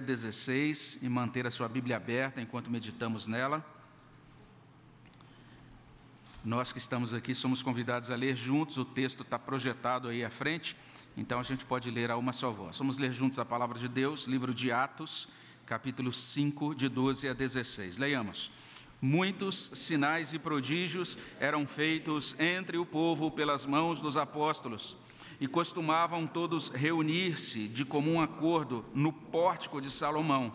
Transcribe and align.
16 0.00 0.98
e 1.02 1.08
manter 1.08 1.46
a 1.46 1.50
sua 1.50 1.68
Bíblia 1.68 1.96
aberta 1.96 2.40
enquanto 2.40 2.70
meditamos 2.70 3.26
nela. 3.26 3.64
Nós 6.44 6.72
que 6.72 6.78
estamos 6.78 7.12
aqui 7.12 7.34
somos 7.34 7.62
convidados 7.62 8.10
a 8.10 8.16
ler 8.16 8.36
juntos, 8.36 8.78
o 8.78 8.84
texto 8.84 9.22
está 9.22 9.38
projetado 9.38 10.08
aí 10.08 10.24
à 10.24 10.30
frente, 10.30 10.76
então 11.16 11.40
a 11.40 11.42
gente 11.42 11.64
pode 11.64 11.90
ler 11.90 12.10
a 12.10 12.16
uma 12.16 12.32
só 12.32 12.50
voz. 12.50 12.78
Vamos 12.78 12.98
ler 12.98 13.12
juntos 13.12 13.38
a 13.38 13.44
palavra 13.44 13.78
de 13.78 13.88
Deus, 13.88 14.26
livro 14.26 14.54
de 14.54 14.70
Atos, 14.70 15.28
capítulo 15.66 16.12
5, 16.12 16.74
de 16.74 16.88
12 16.88 17.28
a 17.28 17.32
16. 17.32 17.98
Leiamos. 17.98 18.52
Muitos 19.00 19.70
sinais 19.74 20.32
e 20.32 20.38
prodígios 20.38 21.18
eram 21.38 21.66
feitos 21.66 22.38
entre 22.38 22.78
o 22.78 22.86
povo 22.86 23.30
pelas 23.30 23.66
mãos 23.66 24.00
dos 24.00 24.16
apóstolos 24.16 24.96
e 25.40 25.46
costumavam 25.46 26.26
todos 26.26 26.68
reunir-se 26.68 27.68
de 27.68 27.84
comum 27.84 28.20
acordo 28.20 28.84
no 28.94 29.12
pórtico 29.12 29.80
de 29.80 29.90
Salomão. 29.90 30.52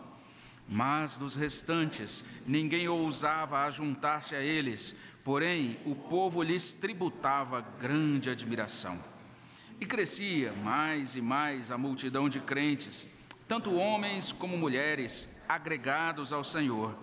Mas 0.68 1.16
dos 1.16 1.34
restantes, 1.34 2.24
ninguém 2.46 2.88
ousava 2.88 3.64
ajuntar-se 3.64 4.34
a 4.34 4.42
eles, 4.42 4.96
porém 5.22 5.78
o 5.84 5.94
povo 5.94 6.42
lhes 6.42 6.72
tributava 6.72 7.60
grande 7.80 8.30
admiração. 8.30 9.02
E 9.80 9.86
crescia 9.86 10.52
mais 10.52 11.14
e 11.14 11.20
mais 11.20 11.70
a 11.70 11.78
multidão 11.78 12.28
de 12.28 12.40
crentes, 12.40 13.08
tanto 13.48 13.74
homens 13.74 14.32
como 14.32 14.56
mulheres, 14.56 15.28
agregados 15.48 16.32
ao 16.32 16.44
Senhor, 16.44 16.94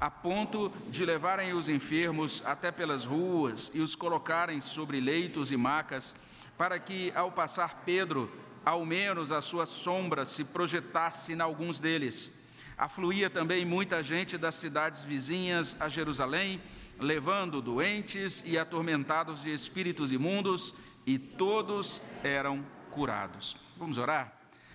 a 0.00 0.08
ponto 0.08 0.72
de 0.88 1.04
levarem 1.04 1.52
os 1.52 1.68
enfermos 1.68 2.44
até 2.46 2.70
pelas 2.70 3.04
ruas 3.04 3.72
e 3.74 3.80
os 3.80 3.96
colocarem 3.96 4.60
sobre 4.60 5.00
leitos 5.00 5.50
e 5.50 5.56
macas 5.56 6.14
para 6.58 6.78
que, 6.80 7.12
ao 7.14 7.30
passar 7.30 7.84
Pedro, 7.86 8.30
ao 8.64 8.84
menos 8.84 9.30
a 9.30 9.40
sua 9.40 9.64
sombra 9.64 10.26
se 10.26 10.44
projetasse 10.44 11.32
em 11.32 11.40
alguns 11.40 11.78
deles. 11.78 12.44
Afluía 12.76 13.30
também 13.30 13.64
muita 13.64 14.02
gente 14.02 14.36
das 14.36 14.56
cidades 14.56 15.04
vizinhas 15.04 15.80
a 15.80 15.88
Jerusalém, 15.88 16.60
levando 16.98 17.62
doentes 17.62 18.42
e 18.44 18.58
atormentados 18.58 19.42
de 19.42 19.54
espíritos 19.54 20.12
imundos, 20.12 20.74
e 21.06 21.18
todos 21.18 22.02
eram 22.22 22.62
curados. 22.90 23.56
Vamos 23.78 23.96
orar? 23.96 24.32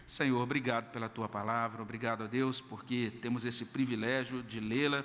Senhor, 0.08 0.42
obrigado 0.42 0.92
pela 0.92 1.08
tua 1.08 1.30
palavra, 1.30 1.82
obrigado 1.82 2.24
a 2.24 2.28
Deus 2.28 2.60
porque 2.60 3.12
temos 3.22 3.46
esse 3.46 3.66
privilégio 3.66 4.42
de 4.42 4.60
lê-la, 4.60 5.04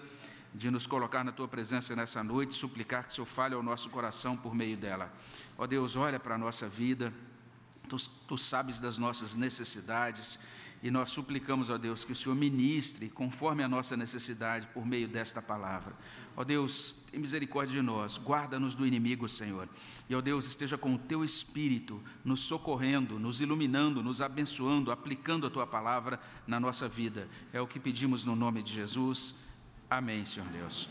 de 0.54 0.70
nos 0.70 0.86
colocar 0.86 1.22
na 1.22 1.32
tua 1.32 1.46
presença 1.46 1.94
nessa 1.94 2.24
noite, 2.24 2.54
suplicar 2.54 3.04
que 3.04 3.10
o 3.10 3.14
Senhor 3.14 3.26
fale 3.26 3.54
ao 3.54 3.62
nosso 3.62 3.90
coração 3.90 4.36
por 4.36 4.54
meio 4.54 4.76
dela. 4.76 5.12
Ó 5.58 5.66
Deus, 5.66 5.96
olha 5.96 6.20
para 6.20 6.36
a 6.36 6.38
nossa 6.38 6.68
vida, 6.68 7.12
tu, 7.88 7.96
tu 8.28 8.38
sabes 8.38 8.78
das 8.78 8.96
nossas 8.96 9.34
necessidades 9.34 10.38
e 10.80 10.90
nós 10.90 11.10
suplicamos, 11.10 11.70
ó 11.70 11.76
Deus, 11.76 12.04
que 12.04 12.12
o 12.12 12.14
Senhor 12.14 12.36
ministre 12.36 13.08
conforme 13.08 13.64
a 13.64 13.68
nossa 13.68 13.96
necessidade 13.96 14.68
por 14.68 14.86
meio 14.86 15.08
desta 15.08 15.42
palavra. 15.42 15.92
Ó 16.36 16.44
Deus, 16.44 16.94
tem 17.10 17.18
misericórdia 17.18 17.74
de 17.74 17.82
nós, 17.82 18.16
guarda-nos 18.16 18.76
do 18.76 18.86
inimigo, 18.86 19.28
Senhor. 19.28 19.68
E, 20.08 20.14
ó 20.14 20.20
Deus, 20.20 20.46
esteja 20.46 20.78
com 20.78 20.94
o 20.94 20.98
teu 20.98 21.24
espírito 21.24 22.00
nos 22.24 22.40
socorrendo, 22.40 23.18
nos 23.18 23.40
iluminando, 23.40 24.04
nos 24.04 24.20
abençoando, 24.20 24.92
aplicando 24.92 25.48
a 25.48 25.50
tua 25.50 25.66
palavra 25.66 26.20
na 26.46 26.60
nossa 26.60 26.88
vida. 26.88 27.28
É 27.52 27.60
o 27.60 27.66
que 27.66 27.80
pedimos 27.80 28.24
no 28.24 28.36
nome 28.36 28.62
de 28.62 28.72
Jesus. 28.72 29.34
Amém, 29.90 30.24
Senhor 30.24 30.48
Deus. 30.50 30.88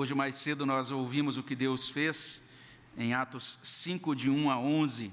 Hoje, 0.00 0.14
mais 0.14 0.34
cedo, 0.36 0.64
nós 0.64 0.90
ouvimos 0.90 1.36
o 1.36 1.42
que 1.42 1.54
Deus 1.54 1.90
fez 1.90 2.40
em 2.96 3.12
Atos 3.12 3.58
5, 3.62 4.16
de 4.16 4.30
1 4.30 4.50
a 4.50 4.58
11. 4.58 5.12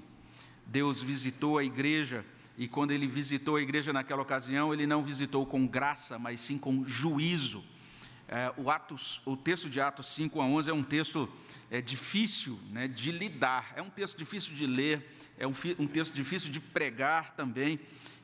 Deus 0.65 1.01
visitou 1.01 1.57
a 1.57 1.63
igreja 1.65 2.23
e, 2.57 2.69
quando 2.69 2.91
ele 2.91 3.05
visitou 3.05 3.57
a 3.57 3.61
igreja 3.61 3.91
naquela 3.91 4.21
ocasião, 4.21 4.73
ele 4.73 4.87
não 4.87 5.03
visitou 5.03 5.45
com 5.45 5.67
graça, 5.67 6.17
mas 6.17 6.39
sim 6.39 6.57
com 6.57 6.85
juízo. 6.87 7.65
É, 8.29 8.53
o, 8.55 8.71
Atos, 8.71 9.21
o 9.25 9.35
texto 9.35 9.69
de 9.69 9.81
Atos 9.81 10.07
5 10.07 10.39
a 10.39 10.45
11 10.45 10.69
é 10.69 10.73
um 10.73 10.83
texto 10.83 11.29
é, 11.69 11.81
difícil 11.81 12.57
né, 12.71 12.87
de 12.87 13.11
lidar, 13.11 13.73
é 13.75 13.81
um 13.81 13.89
texto 13.89 14.17
difícil 14.17 14.55
de 14.55 14.65
ler, 14.65 15.05
é 15.37 15.45
um, 15.45 15.53
um 15.79 15.85
texto 15.85 16.13
difícil 16.13 16.49
de 16.49 16.61
pregar 16.61 17.35
também. 17.35 17.77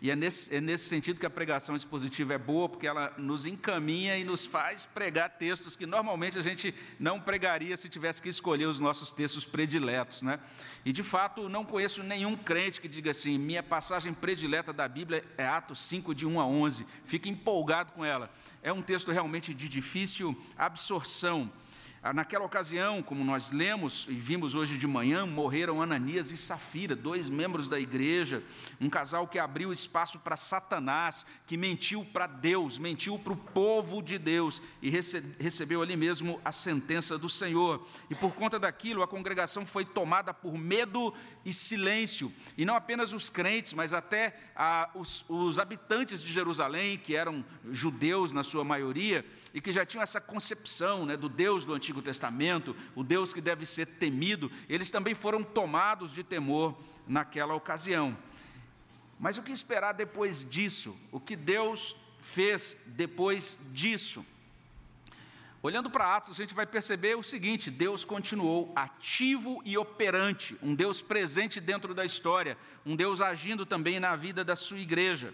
E 0.03 0.11
é 0.11 0.17
nesse, 0.17 0.53
é 0.53 0.59
nesse 0.59 0.83
sentido 0.83 1.17
que 1.17 1.25
a 1.25 1.29
pregação 1.29 1.77
expositiva 1.77 2.33
é 2.33 2.37
boa, 2.37 2.67
porque 2.67 2.85
ela 2.85 3.13
nos 3.17 3.45
encaminha 3.45 4.17
e 4.17 4.25
nos 4.25 4.45
faz 4.45 4.83
pregar 4.83 5.29
textos 5.29 5.77
que 5.77 5.85
normalmente 5.85 6.37
a 6.37 6.41
gente 6.41 6.75
não 6.99 7.21
pregaria 7.21 7.77
se 7.77 7.87
tivesse 7.87 8.21
que 8.21 8.27
escolher 8.27 8.65
os 8.65 8.81
nossos 8.81 9.13
textos 9.13 9.45
prediletos. 9.45 10.21
Né? 10.21 10.41
E 10.83 10.91
de 10.91 11.01
fato, 11.01 11.47
não 11.47 11.63
conheço 11.63 12.03
nenhum 12.03 12.35
crente 12.35 12.81
que 12.81 12.89
diga 12.89 13.11
assim: 13.11 13.37
minha 13.37 13.63
passagem 13.63 14.13
predileta 14.13 14.73
da 14.73 14.89
Bíblia 14.89 15.23
é 15.37 15.47
Atos 15.47 15.79
5, 15.79 16.13
de 16.13 16.25
1 16.25 16.37
a 16.37 16.45
11. 16.45 16.85
Fique 17.05 17.29
empolgado 17.29 17.93
com 17.93 18.03
ela. 18.03 18.29
É 18.61 18.73
um 18.73 18.81
texto 18.81 19.09
realmente 19.09 19.53
de 19.53 19.69
difícil 19.69 20.37
absorção 20.57 21.49
naquela 22.11 22.43
ocasião, 22.43 23.01
como 23.01 23.23
nós 23.23 23.49
lemos 23.51 24.07
e 24.09 24.13
vimos 24.13 24.55
hoje 24.55 24.77
de 24.77 24.85
manhã, 24.85 25.25
morreram 25.25 25.81
Ananias 25.81 26.31
e 26.31 26.37
Safira, 26.37 26.97
dois 26.97 27.29
membros 27.29 27.69
da 27.69 27.79
igreja, 27.79 28.43
um 28.81 28.89
casal 28.89 29.25
que 29.25 29.39
abriu 29.39 29.71
espaço 29.71 30.19
para 30.19 30.35
Satanás, 30.35 31.25
que 31.47 31.55
mentiu 31.55 32.03
para 32.03 32.27
Deus, 32.27 32.77
mentiu 32.77 33.17
para 33.17 33.31
o 33.31 33.37
povo 33.37 34.01
de 34.01 34.17
Deus 34.17 34.61
e 34.81 34.89
recebeu 34.89 35.81
ali 35.81 35.95
mesmo 35.95 36.41
a 36.43 36.51
sentença 36.51 37.17
do 37.17 37.29
Senhor. 37.29 37.87
E 38.09 38.15
por 38.15 38.33
conta 38.33 38.59
daquilo, 38.59 39.01
a 39.01 39.07
congregação 39.07 39.65
foi 39.65 39.85
tomada 39.85 40.33
por 40.33 40.57
medo 40.57 41.13
e 41.45 41.53
silêncio, 41.53 42.31
e 42.57 42.65
não 42.65 42.75
apenas 42.75 43.11
os 43.11 43.29
crentes, 43.29 43.73
mas 43.73 43.91
até 43.91 44.35
ah, 44.55 44.89
os, 44.95 45.25
os 45.27 45.59
habitantes 45.59 46.21
de 46.21 46.31
Jerusalém, 46.31 46.97
que 46.97 47.15
eram 47.15 47.43
judeus 47.69 48.31
na 48.31 48.43
sua 48.43 48.63
maioria, 48.63 49.25
e 49.53 49.61
que 49.61 49.71
já 49.71 49.85
tinham 49.85 50.01
essa 50.01 50.21
concepção 50.21 51.05
né, 51.05 51.17
do 51.17 51.27
Deus 51.27 51.65
do 51.65 51.73
Antigo 51.73 51.92
Antigo 51.93 52.01
Testamento, 52.01 52.75
o 52.95 53.03
Deus 53.03 53.33
que 53.33 53.39
deve 53.39 53.67
ser 53.67 53.85
temido, 53.85 54.51
eles 54.67 54.89
também 54.89 55.13
foram 55.13 55.43
tomados 55.43 56.11
de 56.11 56.23
temor 56.23 56.75
naquela 57.07 57.53
ocasião. 57.53 58.17
Mas 59.19 59.37
o 59.37 59.43
que 59.43 59.51
esperar 59.51 59.93
depois 59.93 60.47
disso? 60.49 60.97
O 61.11 61.19
que 61.19 61.35
Deus 61.35 61.95
fez 62.19 62.77
depois 62.87 63.59
disso? 63.71 64.25
Olhando 65.61 65.89
para 65.89 66.15
Atos, 66.15 66.31
a 66.31 66.33
gente 66.33 66.53
vai 66.55 66.65
perceber 66.65 67.15
o 67.15 67.23
seguinte: 67.23 67.69
Deus 67.69 68.03
continuou 68.03 68.73
ativo 68.75 69.61
e 69.63 69.77
operante, 69.77 70.57
um 70.63 70.73
Deus 70.73 70.99
presente 70.99 71.61
dentro 71.61 71.93
da 71.93 72.03
história, 72.03 72.57
um 72.83 72.95
Deus 72.95 73.21
agindo 73.21 73.67
também 73.67 73.99
na 73.99 74.15
vida 74.15 74.43
da 74.43 74.55
sua 74.55 74.79
igreja. 74.79 75.33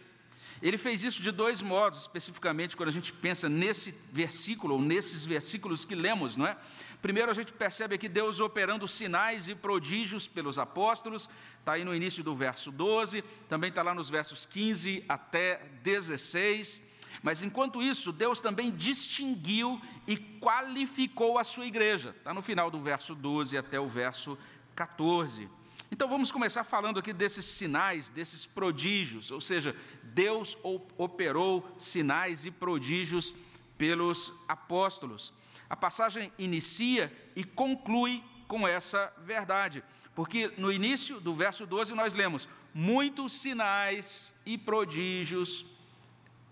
Ele 0.62 0.78
fez 0.78 1.04
isso 1.04 1.22
de 1.22 1.32
dois 1.32 1.62
modos, 1.62 2.02
especificamente, 2.02 2.76
quando 2.76 2.90
a 2.90 2.92
gente 2.92 3.14
pensa 3.14 3.48
nesse 3.48 3.94
versículo, 4.12 4.76
ou 4.76 4.82
nesses 4.82 5.26
versículos 5.26 5.86
que 5.86 5.96
lemos, 5.96 6.36
não 6.36 6.46
é? 6.46 6.58
Primeiro, 7.02 7.32
a 7.32 7.34
gente 7.34 7.54
percebe 7.54 7.96
aqui 7.96 8.10
Deus 8.10 8.42
operando 8.42 8.86
sinais 8.88 9.48
e 9.48 9.56
prodígios 9.56 10.28
pelos 10.28 10.60
apóstolos, 10.60 11.30
está 11.60 11.74
aí 11.74 11.86
no 11.86 11.96
início 11.96 12.24
do 12.24 12.36
verso 12.36 12.72
12, 12.72 13.24
também 13.48 13.70
está 13.70 13.82
lá 13.82 13.94
nos 13.94 14.10
versos 14.10 14.46
15 14.46 15.06
até 15.08 15.62
16. 15.82 16.82
Mas 17.24 17.42
enquanto 17.42 17.82
isso, 17.82 18.12
Deus 18.12 18.42
também 18.42 18.70
distinguiu 18.70 19.82
e 20.06 20.18
qualificou 20.18 21.38
a 21.38 21.44
sua 21.44 21.66
igreja, 21.66 22.14
está 22.18 22.34
no 22.34 22.42
final 22.42 22.70
do 22.70 22.82
verso 22.82 23.16
12 23.16 23.58
até 23.58 23.80
o 23.80 23.88
verso 23.88 24.38
14. 24.76 25.50
Então 25.92 26.08
vamos 26.08 26.32
começar 26.32 26.64
falando 26.64 27.00
aqui 27.00 27.12
desses 27.12 27.46
sinais, 27.46 28.10
desses 28.10 28.46
prodígios, 28.46 29.32
ou 29.32 29.42
seja, 29.42 29.76
Deus 30.04 30.56
operou 30.98 31.68
sinais 31.80 32.46
e 32.46 32.52
prodígios 32.52 33.34
pelos 33.78 34.32
apóstolos. 34.48 35.34
A 35.68 35.76
passagem 35.76 36.32
inicia 36.38 37.12
e 37.36 37.44
conclui 37.44 38.24
com 38.48 38.68
essa 38.68 39.12
verdade, 39.26 39.84
porque 40.14 40.52
no 40.58 40.72
início 40.72 41.20
do 41.20 41.34
verso 41.34 41.66
12 41.66 41.96
nós 41.96 42.14
lemos: 42.14 42.48
muitos 42.74 43.34
sinais 43.34 44.34
e 44.46 44.58
prodígios 44.58 45.66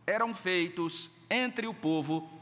eram 0.05 0.33
feitos 0.33 1.11
entre 1.29 1.67
o 1.67 1.73
povo 1.73 2.36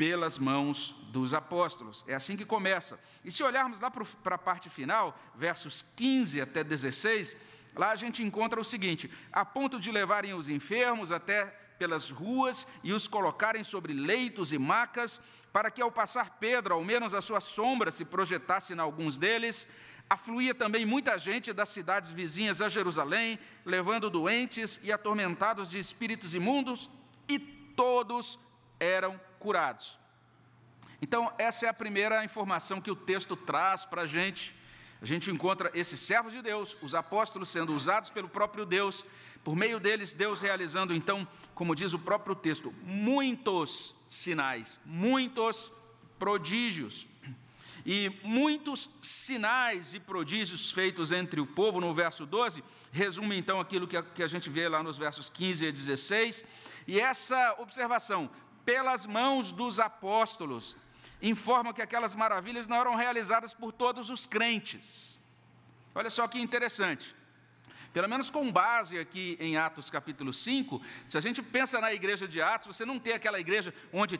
pelas 0.00 0.38
mãos 0.38 0.94
dos 1.08 1.34
apóstolos. 1.34 2.06
É 2.08 2.14
assim 2.14 2.34
que 2.34 2.46
começa. 2.46 2.98
E 3.22 3.30
se 3.30 3.42
olharmos 3.42 3.80
lá 3.80 3.90
para 3.90 4.34
a 4.34 4.38
parte 4.38 4.70
final, 4.70 5.14
versos 5.36 5.82
15 5.94 6.40
até 6.40 6.64
16, 6.64 7.36
lá 7.76 7.90
a 7.90 7.96
gente 7.96 8.22
encontra 8.22 8.58
o 8.58 8.64
seguinte: 8.64 9.10
a 9.30 9.44
ponto 9.44 9.78
de 9.78 9.92
levarem 9.92 10.32
os 10.32 10.48
enfermos 10.48 11.12
até 11.12 11.44
pelas 11.78 12.08
ruas 12.08 12.66
e 12.82 12.94
os 12.94 13.06
colocarem 13.06 13.62
sobre 13.62 13.92
leitos 13.92 14.52
e 14.52 14.58
macas, 14.58 15.20
para 15.52 15.70
que 15.70 15.82
ao 15.82 15.92
passar 15.92 16.38
Pedro, 16.40 16.72
ao 16.72 16.82
menos 16.82 17.12
a 17.12 17.20
sua 17.20 17.42
sombra 17.42 17.90
se 17.90 18.06
projetasse 18.06 18.72
em 18.72 18.78
alguns 18.78 19.18
deles. 19.18 19.68
Afluía 20.08 20.54
também 20.54 20.86
muita 20.86 21.18
gente 21.18 21.52
das 21.52 21.68
cidades 21.68 22.10
vizinhas 22.10 22.62
a 22.62 22.70
Jerusalém, 22.70 23.38
levando 23.66 24.08
doentes 24.08 24.80
e 24.82 24.90
atormentados 24.90 25.68
de 25.68 25.78
espíritos 25.78 26.34
imundos, 26.34 26.88
e 27.28 27.38
todos 27.38 28.38
eram 28.80 29.20
curados. 29.40 29.98
Então, 31.02 31.32
essa 31.38 31.66
é 31.66 31.68
a 31.68 31.74
primeira 31.74 32.24
informação 32.24 32.80
que 32.80 32.90
o 32.90 32.96
texto 32.96 33.34
traz 33.34 33.84
para 33.84 34.02
a 34.02 34.06
gente. 34.06 34.54
A 35.02 35.06
gente 35.06 35.30
encontra 35.30 35.70
esses 35.74 35.98
servos 35.98 36.32
de 36.32 36.42
Deus, 36.42 36.76
os 36.82 36.94
apóstolos 36.94 37.48
sendo 37.48 37.74
usados 37.74 38.10
pelo 38.10 38.28
próprio 38.28 38.66
Deus 38.66 39.04
Por 39.42 39.56
meio 39.56 39.80
deles, 39.80 40.12
Deus 40.12 40.42
realizando, 40.42 40.94
então, 40.94 41.26
como 41.54 41.74
diz 41.74 41.94
o 41.94 41.98
próprio 41.98 42.36
texto, 42.36 42.74
muitos 42.82 43.94
sinais, 44.08 44.78
muitos 44.84 45.72
prodígios. 46.18 47.06
E 47.86 48.10
muitos 48.22 48.90
sinais 49.00 49.94
e 49.94 49.98
prodígios 49.98 50.70
feitos 50.70 51.10
entre 51.10 51.40
o 51.40 51.46
povo, 51.46 51.80
no 51.80 51.94
verso 51.94 52.26
12, 52.26 52.62
resume 52.92 53.38
então 53.38 53.58
aquilo 53.58 53.88
que 53.88 53.96
a, 53.96 54.02
que 54.02 54.22
a 54.22 54.26
gente 54.26 54.50
vê 54.50 54.68
lá 54.68 54.82
nos 54.82 54.98
versos 54.98 55.30
15 55.30 55.64
e 55.64 55.72
16. 55.72 56.44
E 56.86 57.00
essa 57.00 57.56
observação, 57.58 58.28
pelas 58.64 59.06
mãos 59.06 59.52
dos 59.52 59.78
apóstolos, 59.78 60.76
informa 61.20 61.74
que 61.74 61.82
aquelas 61.82 62.14
maravilhas 62.14 62.66
não 62.66 62.76
eram 62.76 62.94
realizadas 62.94 63.52
por 63.52 63.72
todos 63.72 64.10
os 64.10 64.26
crentes. 64.26 65.18
Olha 65.94 66.10
só 66.10 66.26
que 66.28 66.40
interessante. 66.40 67.14
Pelo 67.92 68.08
menos 68.08 68.30
com 68.30 68.52
base 68.52 68.98
aqui 68.98 69.36
em 69.40 69.56
Atos 69.56 69.90
capítulo 69.90 70.32
5, 70.32 70.80
se 71.08 71.18
a 71.18 71.20
gente 71.20 71.42
pensa 71.42 71.80
na 71.80 71.92
igreja 71.92 72.28
de 72.28 72.40
Atos, 72.40 72.68
você 72.68 72.84
não 72.84 73.00
tem 73.00 73.14
aquela 73.14 73.40
igreja 73.40 73.74
onde 73.92 74.16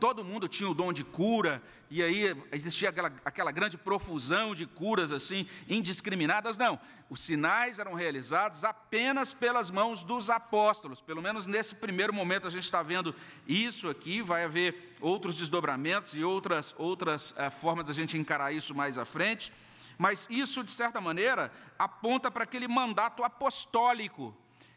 todo 0.00 0.24
mundo 0.24 0.48
tinha 0.48 0.68
o 0.68 0.74
dom 0.74 0.92
de 0.92 1.04
cura, 1.04 1.62
e 1.88 2.02
aí 2.02 2.36
existia 2.50 2.88
aquela, 2.88 3.12
aquela 3.24 3.52
grande 3.52 3.78
profusão 3.78 4.56
de 4.56 4.66
curas 4.66 5.12
assim, 5.12 5.46
indiscriminadas, 5.68 6.58
não. 6.58 6.80
Os 7.08 7.20
sinais 7.20 7.78
eram 7.78 7.94
realizados 7.94 8.64
apenas 8.64 9.32
pelas 9.32 9.70
mãos 9.70 10.02
dos 10.02 10.28
apóstolos, 10.28 11.00
pelo 11.00 11.22
menos 11.22 11.46
nesse 11.46 11.76
primeiro 11.76 12.12
momento 12.12 12.48
a 12.48 12.50
gente 12.50 12.64
está 12.64 12.82
vendo 12.82 13.14
isso 13.46 13.88
aqui, 13.88 14.20
vai 14.20 14.42
haver 14.42 14.96
outros 15.00 15.36
desdobramentos 15.36 16.14
e 16.14 16.24
outras, 16.24 16.74
outras 16.76 17.34
é, 17.36 17.50
formas 17.50 17.84
da 17.84 17.92
gente 17.92 18.18
encarar 18.18 18.52
isso 18.52 18.74
mais 18.74 18.98
à 18.98 19.04
frente. 19.04 19.52
Mas 19.98 20.26
isso, 20.30 20.64
de 20.64 20.72
certa 20.72 21.00
maneira, 21.00 21.52
aponta 21.78 22.30
para 22.30 22.44
aquele 22.44 22.68
mandato 22.68 23.22
apostólico 23.24 24.36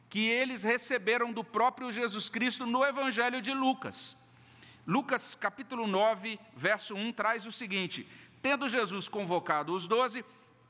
que 0.09 0.27
eles 0.27 0.63
receberam 0.63 1.31
do 1.33 1.43
próprio 1.43 1.91
Jesus 1.91 2.29
Cristo 2.29 2.65
no 2.65 2.85
Evangelho 2.85 3.41
de 3.41 3.53
Lucas. 3.53 4.17
Lucas 4.87 5.33
capítulo 5.33 5.87
9, 5.87 6.39
verso 6.55 6.95
1 6.95 7.11
traz 7.13 7.45
o 7.45 7.51
seguinte: 7.51 8.07
Tendo 8.41 8.69
Jesus 8.69 9.07
convocado 9.07 9.73
os 9.73 9.87
doze, 9.87 10.23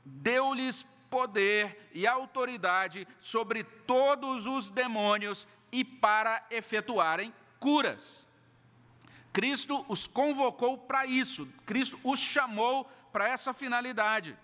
deu-lhes 0.04 0.84
poder 1.10 1.90
e 1.92 2.06
autoridade 2.06 3.06
sobre 3.18 3.62
todos 3.62 4.46
os 4.46 4.70
demônios 4.70 5.46
e 5.70 5.84
para 5.84 6.44
efetuarem 6.50 7.32
curas. 7.60 8.24
Cristo 9.32 9.84
os 9.88 10.06
convocou 10.06 10.78
para 10.78 11.04
isso, 11.04 11.46
Cristo 11.66 12.00
os 12.02 12.18
chamou 12.18 12.90
para 13.16 13.30
essa 13.30 13.54
finalidade. 13.54 14.36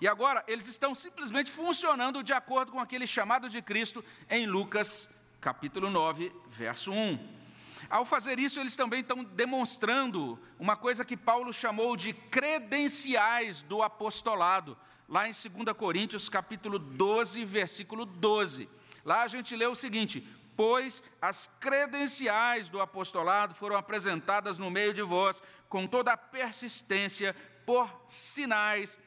E 0.00 0.08
agora 0.08 0.42
eles 0.48 0.66
estão 0.66 0.96
simplesmente 0.96 1.48
funcionando 1.48 2.24
de 2.24 2.32
acordo 2.32 2.72
com 2.72 2.80
aquele 2.80 3.06
chamado 3.06 3.48
de 3.48 3.62
Cristo 3.62 4.04
em 4.28 4.48
Lucas 4.48 5.10
capítulo 5.40 5.88
9, 5.88 6.32
verso 6.48 6.90
1. 6.90 7.40
Ao 7.88 8.04
fazer 8.04 8.40
isso, 8.40 8.58
eles 8.58 8.74
também 8.74 8.98
estão 8.98 9.22
demonstrando 9.22 10.36
uma 10.58 10.76
coisa 10.76 11.04
que 11.04 11.16
Paulo 11.16 11.52
chamou 11.52 11.96
de 11.96 12.12
credenciais 12.12 13.62
do 13.62 13.80
apostolado, 13.80 14.76
lá 15.08 15.28
em 15.28 15.30
2 15.30 15.76
Coríntios 15.76 16.28
capítulo 16.28 16.80
12, 16.80 17.44
versículo 17.44 18.04
12. 18.04 18.68
Lá 19.04 19.22
a 19.22 19.28
gente 19.28 19.54
lê 19.54 19.66
o 19.66 19.76
seguinte: 19.76 20.26
pois 20.56 21.02
as 21.22 21.46
credenciais 21.58 22.68
do 22.68 22.80
apostolado 22.82 23.54
foram 23.54 23.76
apresentadas 23.76 24.58
no 24.58 24.70
meio 24.70 24.92
de 24.92 25.00
vós 25.00 25.42
com 25.70 25.86
toda 25.86 26.12
a 26.12 26.16
persistência, 26.16 27.34
por 27.66 27.88
sinais, 28.08 28.98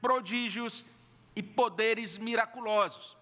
prodígios 0.00 0.84
e 1.34 1.42
poderes 1.42 2.18
miraculosos. 2.18 3.16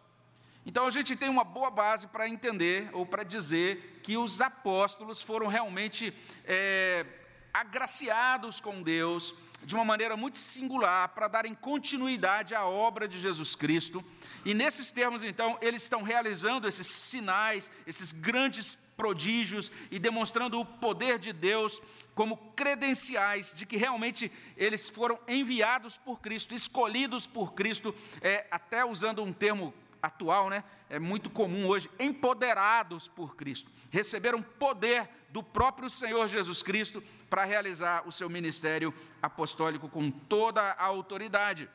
Então 0.65 0.87
a 0.87 0.91
gente 0.91 1.17
tem 1.17 1.29
uma 1.29 1.44
boa 1.44 1.71
base 1.71 2.06
para 2.06 2.29
entender 2.29 2.91
ou 2.93 3.06
para 3.06 3.23
dizer 3.23 4.00
que 4.03 4.17
os 4.17 4.41
apóstolos 4.41 5.23
foram 5.23 5.47
realmente 5.47 6.15
é, 6.44 7.06
agraciados 7.53 8.61
com 8.61 8.82
Deus 8.82 9.35
de 9.62 9.75
uma 9.75 9.85
maneira 9.85 10.17
muito 10.17 10.38
singular 10.38 11.09
para 11.09 11.29
darem 11.29 11.55
continuidade 11.55 12.55
à 12.55 12.65
obra 12.65 13.06
de 13.06 13.21
Jesus 13.21 13.55
Cristo. 13.55 14.05
E 14.44 14.55
nesses 14.55 14.91
termos, 14.91 15.23
então, 15.23 15.59
eles 15.61 15.82
estão 15.82 16.03
realizando 16.03 16.67
esses 16.67 16.87
sinais, 16.87 17.71
esses 17.87 18.11
grandes 18.11 18.75
prodígios 18.75 19.71
e 19.91 19.99
demonstrando 19.99 20.59
o 20.59 20.65
poder 20.65 21.19
de 21.19 21.32
Deus 21.32 21.81
como 22.15 22.37
credenciais 22.55 23.53
de 23.55 23.65
que 23.65 23.77
realmente 23.77 24.31
eles 24.57 24.91
foram 24.91 25.19
enviados 25.27 25.97
por 25.97 26.21
Cristo, 26.21 26.55
escolhidos 26.55 27.27
por 27.27 27.55
Cristo, 27.55 27.95
é, 28.21 28.47
até 28.51 28.85
usando 28.85 29.23
um 29.23 29.33
termo 29.33 29.73
atual, 30.03 30.49
né? 30.49 30.65
É 30.89 30.99
muito 30.99 31.31
comum 31.31 31.67
hoje, 31.67 31.91
empoderados 31.99 33.09
por 33.09 33.37
Cristo. 33.37 33.71
Receberam 33.91 34.43
poder 34.43 35.09
do 35.31 35.43
próprio 35.43 35.89
Senhor 35.89 36.27
Jesus 36.29 36.62
Cristo 36.62 37.03
para 37.29 37.45
realizar 37.45 38.07
o 38.07 38.13
seu 38.13 38.29
ministério 38.29 38.93
apostólico 39.23 39.89
com 39.89 40.11
toda 40.11 40.63
a 40.63 40.85
autoridade. 40.85 41.69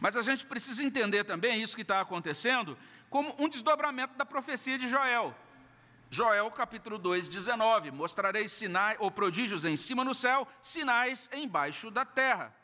Mas 0.00 0.16
a 0.16 0.22
gente 0.22 0.44
precisa 0.44 0.82
entender 0.82 1.24
também 1.24 1.62
isso 1.62 1.76
que 1.76 1.82
está 1.82 2.00
acontecendo 2.00 2.76
como 3.08 3.34
um 3.38 3.48
desdobramento 3.48 4.14
da 4.16 4.26
profecia 4.26 4.78
de 4.78 4.88
Joel. 4.88 5.34
Joel 6.16 6.50
capítulo 6.50 6.96
2, 6.96 7.28
19: 7.28 7.90
Mostrarei 7.90 8.48
sinais 8.48 8.96
ou 8.98 9.10
prodígios 9.10 9.66
em 9.66 9.76
cima 9.76 10.02
no 10.02 10.14
céu, 10.14 10.48
sinais 10.62 11.28
embaixo 11.30 11.90
da 11.90 12.06
terra. 12.06 12.56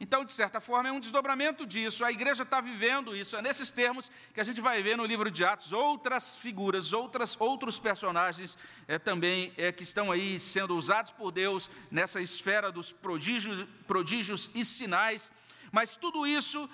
Então, 0.00 0.24
de 0.24 0.32
certa 0.32 0.60
forma, 0.60 0.88
é 0.88 0.92
um 0.92 0.98
desdobramento 0.98 1.64
disso. 1.64 2.04
A 2.04 2.10
igreja 2.10 2.42
está 2.42 2.60
vivendo 2.60 3.14
isso. 3.14 3.36
É 3.36 3.42
nesses 3.42 3.70
termos 3.70 4.10
que 4.34 4.40
a 4.40 4.42
gente 4.42 4.60
vai 4.60 4.82
ver 4.82 4.96
no 4.96 5.04
livro 5.04 5.30
de 5.30 5.44
Atos 5.44 5.70
outras 5.70 6.34
figuras, 6.34 6.92
outras, 6.92 7.40
outros 7.40 7.78
personagens 7.78 8.58
é, 8.88 8.98
também 8.98 9.52
é, 9.56 9.70
que 9.70 9.84
estão 9.84 10.10
aí 10.10 10.40
sendo 10.40 10.76
usados 10.76 11.12
por 11.12 11.30
Deus 11.30 11.70
nessa 11.92 12.20
esfera 12.20 12.72
dos 12.72 12.90
prodígios, 12.90 13.68
prodígios 13.86 14.50
e 14.52 14.64
sinais. 14.64 15.30
Mas 15.70 15.94
tudo 15.94 16.26
isso 16.26 16.68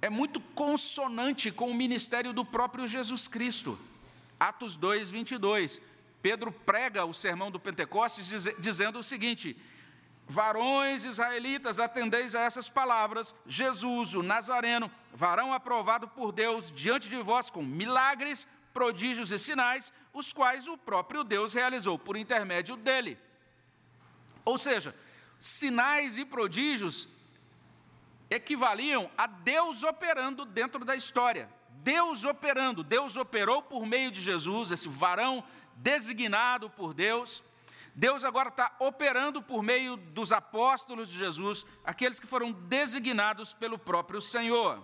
é 0.00 0.08
muito 0.08 0.40
consonante 0.40 1.50
com 1.50 1.70
o 1.70 1.74
ministério 1.74 2.32
do 2.32 2.46
próprio 2.46 2.88
Jesus 2.88 3.28
Cristo. 3.28 3.78
Atos 4.42 4.74
2, 4.74 5.08
22. 5.12 5.80
Pedro 6.20 6.50
prega 6.50 7.04
o 7.04 7.14
sermão 7.14 7.48
do 7.48 7.60
Pentecostes 7.60 8.48
dizendo 8.58 8.98
o 8.98 9.02
seguinte: 9.02 9.56
Varões 10.26 11.04
israelitas, 11.04 11.78
atendeis 11.78 12.34
a 12.34 12.40
essas 12.40 12.68
palavras: 12.68 13.32
Jesus, 13.46 14.14
o 14.14 14.22
Nazareno, 14.22 14.90
varão 15.12 15.52
aprovado 15.52 16.08
por 16.08 16.32
Deus 16.32 16.72
diante 16.72 17.08
de 17.08 17.18
vós 17.18 17.50
com 17.50 17.62
milagres, 17.62 18.44
prodígios 18.74 19.30
e 19.30 19.38
sinais, 19.38 19.92
os 20.12 20.32
quais 20.32 20.66
o 20.66 20.76
próprio 20.76 21.22
Deus 21.22 21.54
realizou 21.54 21.96
por 21.96 22.16
intermédio 22.16 22.76
dele. 22.76 23.16
Ou 24.44 24.58
seja, 24.58 24.92
sinais 25.38 26.18
e 26.18 26.24
prodígios 26.24 27.06
equivaliam 28.28 29.08
a 29.16 29.28
Deus 29.28 29.84
operando 29.84 30.44
dentro 30.44 30.84
da 30.84 30.96
história. 30.96 31.48
Deus 31.82 32.24
operando, 32.24 32.84
Deus 32.84 33.16
operou 33.16 33.60
por 33.60 33.84
meio 33.86 34.10
de 34.10 34.20
Jesus, 34.20 34.70
esse 34.70 34.88
varão 34.88 35.42
designado 35.76 36.70
por 36.70 36.94
Deus. 36.94 37.42
Deus 37.94 38.24
agora 38.24 38.48
está 38.48 38.74
operando 38.78 39.42
por 39.42 39.62
meio 39.62 39.96
dos 39.96 40.32
apóstolos 40.32 41.08
de 41.08 41.18
Jesus, 41.18 41.66
aqueles 41.84 42.20
que 42.20 42.26
foram 42.26 42.52
designados 42.52 43.52
pelo 43.52 43.78
próprio 43.78 44.20
Senhor. 44.20 44.82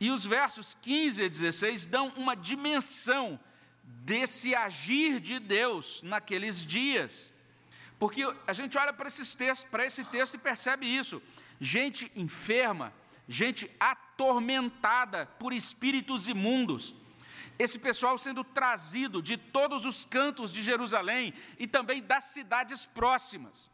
E 0.00 0.10
os 0.10 0.24
versos 0.24 0.74
15 0.80 1.22
e 1.22 1.28
16 1.28 1.86
dão 1.86 2.08
uma 2.16 2.34
dimensão 2.34 3.38
desse 3.82 4.54
agir 4.54 5.20
de 5.20 5.38
Deus 5.38 6.02
naqueles 6.02 6.64
dias. 6.64 7.30
Porque 7.98 8.22
a 8.46 8.52
gente 8.52 8.76
olha 8.78 8.92
para, 8.92 9.06
esses 9.06 9.34
textos, 9.34 9.68
para 9.70 9.86
esse 9.86 10.04
texto 10.04 10.34
e 10.34 10.38
percebe 10.38 10.86
isso. 10.86 11.22
Gente 11.60 12.10
enferma, 12.16 12.92
gente 13.28 13.70
atormentada 13.78 15.26
por 15.38 15.52
espíritos 15.52 16.28
imundos. 16.28 16.94
Esse 17.58 17.78
pessoal 17.78 18.18
sendo 18.18 18.42
trazido 18.42 19.22
de 19.22 19.36
todos 19.36 19.84
os 19.84 20.04
cantos 20.04 20.52
de 20.52 20.62
Jerusalém 20.62 21.32
e 21.58 21.66
também 21.66 22.02
das 22.02 22.24
cidades 22.24 22.84
próximas 22.84 23.73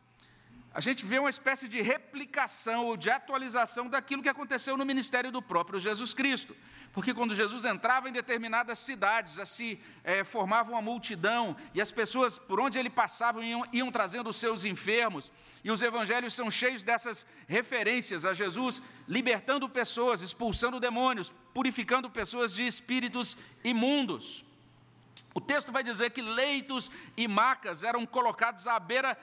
a 0.73 0.81
gente 0.81 1.05
vê 1.05 1.19
uma 1.19 1.31
espécie 1.31 1.69
de 1.69 1.83
replicação 1.83 2.87
ou 2.87 2.97
de 2.97 3.11
atualização 3.11 3.89
daquilo 3.89 4.23
que 4.23 4.29
aconteceu 4.29 4.77
no 4.77 4.87
ministério 4.87 5.33
do 5.33 5.43
próprio 5.43 5.81
Jesus 5.81 6.15
Cristo. 6.15 6.57
Porque 6.93 7.13
quando 7.13 7.35
Jesus 7.35 7.65
entrava 7.65 8.09
em 8.09 8.13
determinadas 8.13 8.79
cidades, 8.79 9.35
já 9.35 9.45
se 9.47 9.81
é, 10.05 10.23
formava 10.23 10.71
uma 10.71 10.83
multidão, 10.83 11.57
e 11.75 11.81
as 11.81 11.91
pessoas, 11.91 12.39
por 12.39 12.61
onde 12.61 12.79
ele 12.79 12.91
passava, 12.91 13.45
iam, 13.45 13.65
iam 13.73 13.91
trazendo 13.91 14.31
os 14.31 14.37
seus 14.37 14.65
enfermos, 14.65 15.33
e 15.63 15.71
os 15.71 15.83
evangelhos 15.83 16.35
são 16.35 16.51
cheios 16.51 16.83
dessas 16.83 17.27
referências 17.49 18.25
a 18.25 18.33
Jesus, 18.33 18.83
libertando 19.09 19.69
pessoas, 19.69 20.21
expulsando 20.21 20.81
demônios, 20.81 21.33
purificando 21.53 22.11
pessoas 22.11 22.53
de 22.53 22.65
espíritos 22.65 23.37
imundos. 23.63 24.45
O 25.33 25.41
texto 25.41 25.71
vai 25.71 25.85
dizer 25.85 26.11
que 26.11 26.23
leitos 26.23 26.91
e 27.17 27.29
macas 27.29 27.85
eram 27.85 28.05
colocados 28.05 28.67
à 28.67 28.81
beira 28.81 29.17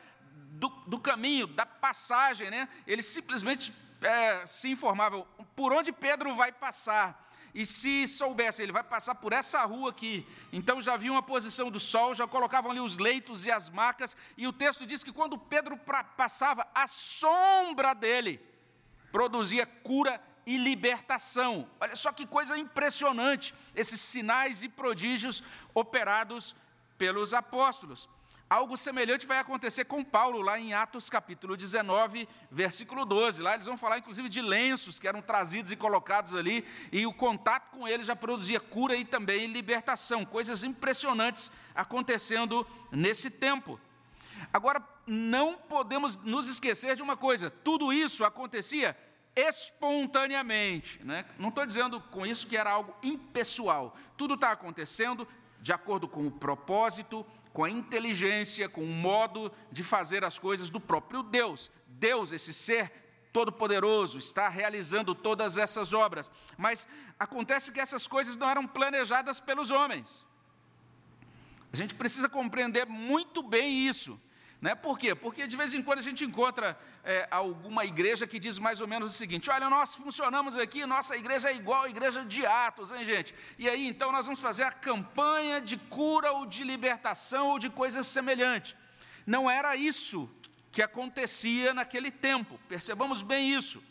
do, 0.58 0.70
do 0.88 1.00
caminho, 1.00 1.48
da 1.48 1.66
passagem, 1.66 2.50
né? 2.50 2.68
Eles 2.86 3.06
simplesmente 3.06 3.74
é, 4.02 4.46
se 4.46 4.70
informavam 4.70 5.26
por 5.56 5.72
onde 5.74 5.92
Pedro 5.92 6.36
vai 6.36 6.52
passar. 6.52 7.26
e 7.54 7.66
se 7.66 8.08
soubesse, 8.08 8.62
ele 8.62 8.72
vai 8.72 8.84
passar 8.84 9.16
por 9.16 9.34
essa 9.34 9.64
rua 9.66 9.90
aqui, 9.90 10.28
então 10.54 10.80
já 10.80 10.96
viam 10.96 11.18
a 11.18 11.24
posição 11.24 11.72
do 11.72 11.80
sol, 11.80 12.14
já 12.14 12.28
colocavam 12.28 12.70
ali 12.70 12.80
os 12.80 12.98
leitos 12.98 13.48
e 13.48 13.52
as 13.52 13.68
macas, 13.68 14.16
e 14.38 14.46
o 14.46 14.54
texto 14.54 14.86
diz 14.86 15.04
que 15.04 15.12
quando 15.12 15.40
Pedro 15.40 15.76
passava, 16.16 16.68
a 16.76 16.86
sombra 16.86 17.96
dele 17.96 18.40
produzia 19.12 19.66
cura 19.66 20.22
e 20.46 20.56
libertação. 20.56 21.68
Olha 21.80 21.96
só 21.96 22.12
que 22.12 22.28
coisa 22.28 22.56
impressionante, 22.56 23.56
esses 23.74 24.00
sinais 24.00 24.62
e 24.62 24.70
prodígios 24.70 25.42
operados 25.74 26.56
pelos 26.96 27.34
apóstolos. 27.34 28.08
Algo 28.50 28.78
semelhante 28.78 29.26
vai 29.26 29.40
acontecer 29.40 29.84
com 29.84 30.02
Paulo, 30.02 30.42
lá 30.42 30.58
em 30.58 30.74
Atos 30.74 31.10
capítulo 31.10 31.58
19, 31.58 32.30
versículo 32.50 33.06
12. 33.06 33.42
Lá 33.42 33.56
eles 33.56 33.66
vão 33.66 33.76
falar, 33.76 33.98
inclusive, 33.98 34.30
de 34.30 34.42
lenços 34.42 34.98
que 34.98 35.08
eram 35.08 35.22
trazidos 35.22 35.70
e 35.70 35.76
colocados 35.76 36.34
ali, 36.34 36.66
e 36.90 37.06
o 37.06 37.14
contato 37.14 37.72
com 37.72 37.86
eles 37.86 38.06
já 38.06 38.16
produzia 38.16 38.58
cura 38.58 38.96
e 38.96 39.04
também 39.04 39.48
libertação. 39.48 40.24
Coisas 40.24 40.64
impressionantes 40.64 41.52
acontecendo 41.76 42.66
nesse 42.90 43.30
tempo. 43.30 43.78
Agora, 44.54 44.82
não 45.06 45.56
podemos 45.58 46.16
nos 46.16 46.48
esquecer 46.48 46.96
de 46.96 47.02
uma 47.02 47.18
coisa: 47.18 47.50
tudo 47.50 47.92
isso 47.92 48.24
acontecia 48.24 48.98
espontaneamente. 49.36 51.04
Né? 51.04 51.26
Não 51.38 51.50
estou 51.50 51.66
dizendo 51.66 52.00
com 52.00 52.26
isso 52.26 52.48
que 52.48 52.56
era 52.56 52.72
algo 52.72 52.96
impessoal. 53.04 53.94
Tudo 54.16 54.36
está 54.36 54.54
acontecendo 54.54 55.28
de 55.60 55.74
acordo 55.74 56.08
com 56.08 56.26
o 56.26 56.32
propósito, 56.32 57.26
com 57.58 57.64
a 57.64 57.72
inteligência, 57.72 58.70
com 58.70 58.84
o 58.84 58.86
modo 58.86 59.52
de 59.72 59.84
fazer 59.84 60.24
as 60.24 60.38
coisas 60.38 60.70
do 60.70 60.80
próprio 60.80 61.24
Deus. 61.24 61.72
Deus, 61.88 62.32
esse 62.32 62.54
ser 62.54 62.92
todo-poderoso, 63.34 64.20
está 64.20 64.48
realizando 64.48 65.16
todas 65.16 65.58
essas 65.58 65.92
obras. 65.92 66.32
Mas 66.56 66.88
acontece 67.20 67.72
que 67.72 67.80
essas 67.80 68.06
coisas 68.06 68.38
não 68.38 68.48
eram 68.48 68.68
planejadas 68.68 69.40
pelos 69.40 69.72
homens. 69.72 70.24
A 71.74 71.76
gente 71.76 71.96
precisa 71.96 72.30
compreender 72.30 72.86
muito 72.86 73.42
bem 73.42 73.88
isso. 73.88 74.22
Né? 74.60 74.74
Por 74.74 74.98
quê? 74.98 75.14
Porque 75.14 75.46
de 75.46 75.56
vez 75.56 75.74
em 75.74 75.84
quando 75.84 76.00
a 76.00 76.02
gente 76.02 76.26
encontra 76.26 76.78
é, 77.04 77.28
alguma 77.30 77.86
igreja 77.86 78.26
que 78.26 78.40
diz 78.40 78.58
mais 78.58 78.82
ou 78.82 78.88
menos 78.88 79.14
o 79.14 79.16
seguinte: 79.16 79.50
olha, 79.52 79.70
nós 79.70 79.96
funcionamos 79.96 80.56
aqui, 80.56 80.84
nossa 80.86 81.16
igreja 81.16 81.52
é 81.52 81.56
igual 81.56 81.84
à 81.84 81.90
igreja 81.90 82.26
de 82.26 82.44
Atos, 82.46 82.92
hein, 82.92 83.06
gente? 83.06 83.36
E 83.60 83.70
aí 83.70 83.88
então 83.88 84.12
nós 84.12 84.26
vamos 84.26 84.40
fazer 84.40 84.64
a 84.64 84.72
campanha 84.72 85.62
de 85.62 85.78
cura 85.78 86.32
ou 86.32 86.46
de 86.46 86.64
libertação 86.64 87.50
ou 87.50 87.60
de 87.60 87.70
coisas 87.70 88.08
semelhantes. 88.08 88.76
Não 89.28 89.50
era 89.50 89.76
isso 89.76 90.30
que 90.72 90.82
acontecia 90.82 91.74
naquele 91.74 92.10
tempo, 92.10 92.60
percebamos 92.68 93.22
bem 93.22 93.54
isso. 93.54 93.84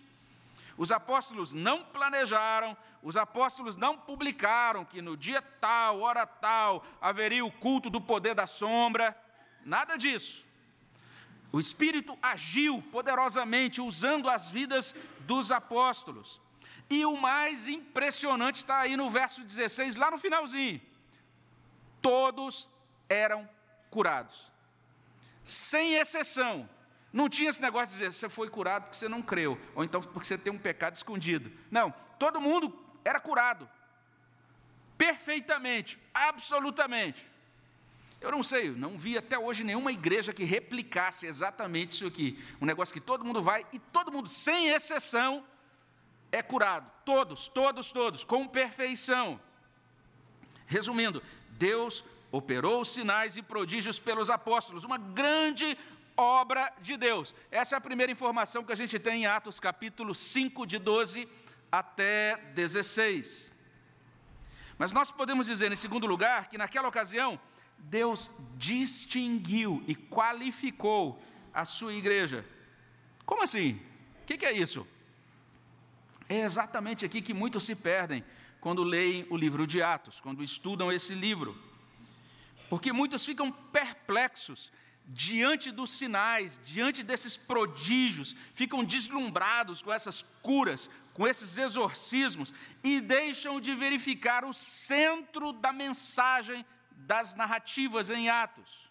Os 0.76 0.90
apóstolos 0.92 1.52
não 1.52 1.84
planejaram, 1.84 2.76
os 3.02 3.16
apóstolos 3.16 3.76
não 3.76 3.96
publicaram 3.96 4.84
que 4.84 5.00
no 5.00 5.16
dia 5.16 5.40
tal, 5.40 6.00
hora 6.00 6.26
tal, 6.26 6.84
haveria 7.00 7.44
o 7.44 7.52
culto 7.52 7.88
do 7.88 8.00
poder 8.00 8.34
da 8.34 8.46
sombra, 8.46 9.16
nada 9.64 9.96
disso. 9.96 10.45
O 11.56 11.60
Espírito 11.60 12.18
agiu 12.20 12.82
poderosamente 12.92 13.80
usando 13.80 14.28
as 14.28 14.50
vidas 14.50 14.94
dos 15.20 15.50
apóstolos. 15.50 16.38
E 16.90 17.06
o 17.06 17.16
mais 17.16 17.66
impressionante 17.66 18.56
está 18.56 18.80
aí 18.80 18.94
no 18.94 19.08
verso 19.08 19.42
16, 19.42 19.96
lá 19.96 20.10
no 20.10 20.18
finalzinho. 20.18 20.82
Todos 22.02 22.68
eram 23.08 23.48
curados, 23.88 24.52
sem 25.42 25.94
exceção. 25.94 26.68
Não 27.10 27.26
tinha 27.26 27.48
esse 27.48 27.62
negócio 27.62 27.86
de 27.86 27.92
dizer, 28.00 28.12
você 28.12 28.28
foi 28.28 28.50
curado 28.50 28.82
porque 28.82 28.98
você 28.98 29.08
não 29.08 29.22
creu, 29.22 29.58
ou 29.74 29.82
então 29.82 30.02
porque 30.02 30.26
você 30.26 30.36
tem 30.36 30.52
um 30.52 30.58
pecado 30.58 30.94
escondido. 30.94 31.50
Não, 31.70 31.90
todo 32.18 32.38
mundo 32.38 32.78
era 33.02 33.18
curado, 33.18 33.66
perfeitamente, 34.98 35.98
absolutamente. 36.12 37.26
Eu 38.20 38.30
não 38.30 38.42
sei, 38.42 38.70
não 38.70 38.96
vi 38.96 39.18
até 39.18 39.38
hoje 39.38 39.62
nenhuma 39.62 39.92
igreja 39.92 40.32
que 40.32 40.44
replicasse 40.44 41.26
exatamente 41.26 41.92
isso 41.92 42.06
aqui. 42.06 42.42
Um 42.60 42.66
negócio 42.66 42.92
que 42.92 43.00
todo 43.00 43.24
mundo 43.24 43.42
vai 43.42 43.66
e 43.72 43.78
todo 43.78 44.10
mundo, 44.10 44.28
sem 44.28 44.68
exceção, 44.68 45.44
é 46.32 46.42
curado. 46.42 46.90
Todos, 47.04 47.48
todos, 47.48 47.92
todos, 47.92 48.24
com 48.24 48.48
perfeição. 48.48 49.40
Resumindo, 50.66 51.22
Deus 51.50 52.04
operou 52.32 52.84
sinais 52.84 53.36
e 53.36 53.42
prodígios 53.42 53.98
pelos 53.98 54.28
apóstolos, 54.28 54.84
uma 54.84 54.98
grande 54.98 55.76
obra 56.16 56.72
de 56.80 56.96
Deus. 56.96 57.34
Essa 57.50 57.76
é 57.76 57.78
a 57.78 57.80
primeira 57.80 58.10
informação 58.10 58.64
que 58.64 58.72
a 58.72 58.76
gente 58.76 58.98
tem 58.98 59.22
em 59.22 59.26
Atos 59.26 59.60
capítulo 59.60 60.14
5, 60.14 60.66
de 60.66 60.78
12 60.78 61.28
até 61.70 62.36
16. 62.54 63.52
Mas 64.78 64.92
nós 64.92 65.12
podemos 65.12 65.46
dizer, 65.46 65.70
em 65.70 65.76
segundo 65.76 66.06
lugar, 66.06 66.48
que 66.48 66.58
naquela 66.58 66.88
ocasião, 66.88 67.38
Deus 67.78 68.30
distinguiu 68.56 69.82
e 69.86 69.94
qualificou 69.94 71.22
a 71.52 71.64
sua 71.64 71.94
igreja. 71.94 72.44
Como 73.24 73.42
assim? 73.42 73.80
O 74.22 74.26
que, 74.26 74.44
é 74.44 74.52
isso? 74.52 74.86
É 76.28 76.40
exatamente 76.40 77.04
aqui 77.04 77.22
que 77.22 77.32
muitos 77.32 77.64
se 77.64 77.74
perdem 77.74 78.24
quando 78.60 78.82
leem 78.82 79.26
o 79.30 79.36
livro 79.36 79.66
de 79.66 79.82
Atos, 79.82 80.20
quando 80.20 80.42
estudam 80.42 80.92
esse 80.92 81.14
livro. 81.14 81.56
Porque 82.68 82.92
muitos 82.92 83.24
ficam 83.24 83.52
perplexos 83.52 84.72
diante 85.06 85.70
dos 85.70 85.92
sinais, 85.92 86.60
diante 86.64 87.02
desses 87.02 87.36
prodígios, 87.36 88.34
ficam 88.54 88.84
deslumbrados 88.84 89.80
com 89.80 89.92
essas 89.92 90.22
curas, 90.42 90.90
com 91.12 91.26
esses 91.26 91.56
exorcismos 91.56 92.52
e 92.82 93.00
deixam 93.00 93.60
de 93.60 93.74
verificar 93.74 94.44
o 94.44 94.52
centro 94.52 95.52
da 95.52 95.72
mensagem 95.72 96.66
das 96.96 97.34
narrativas 97.34 98.10
em 98.10 98.28
Atos. 98.28 98.90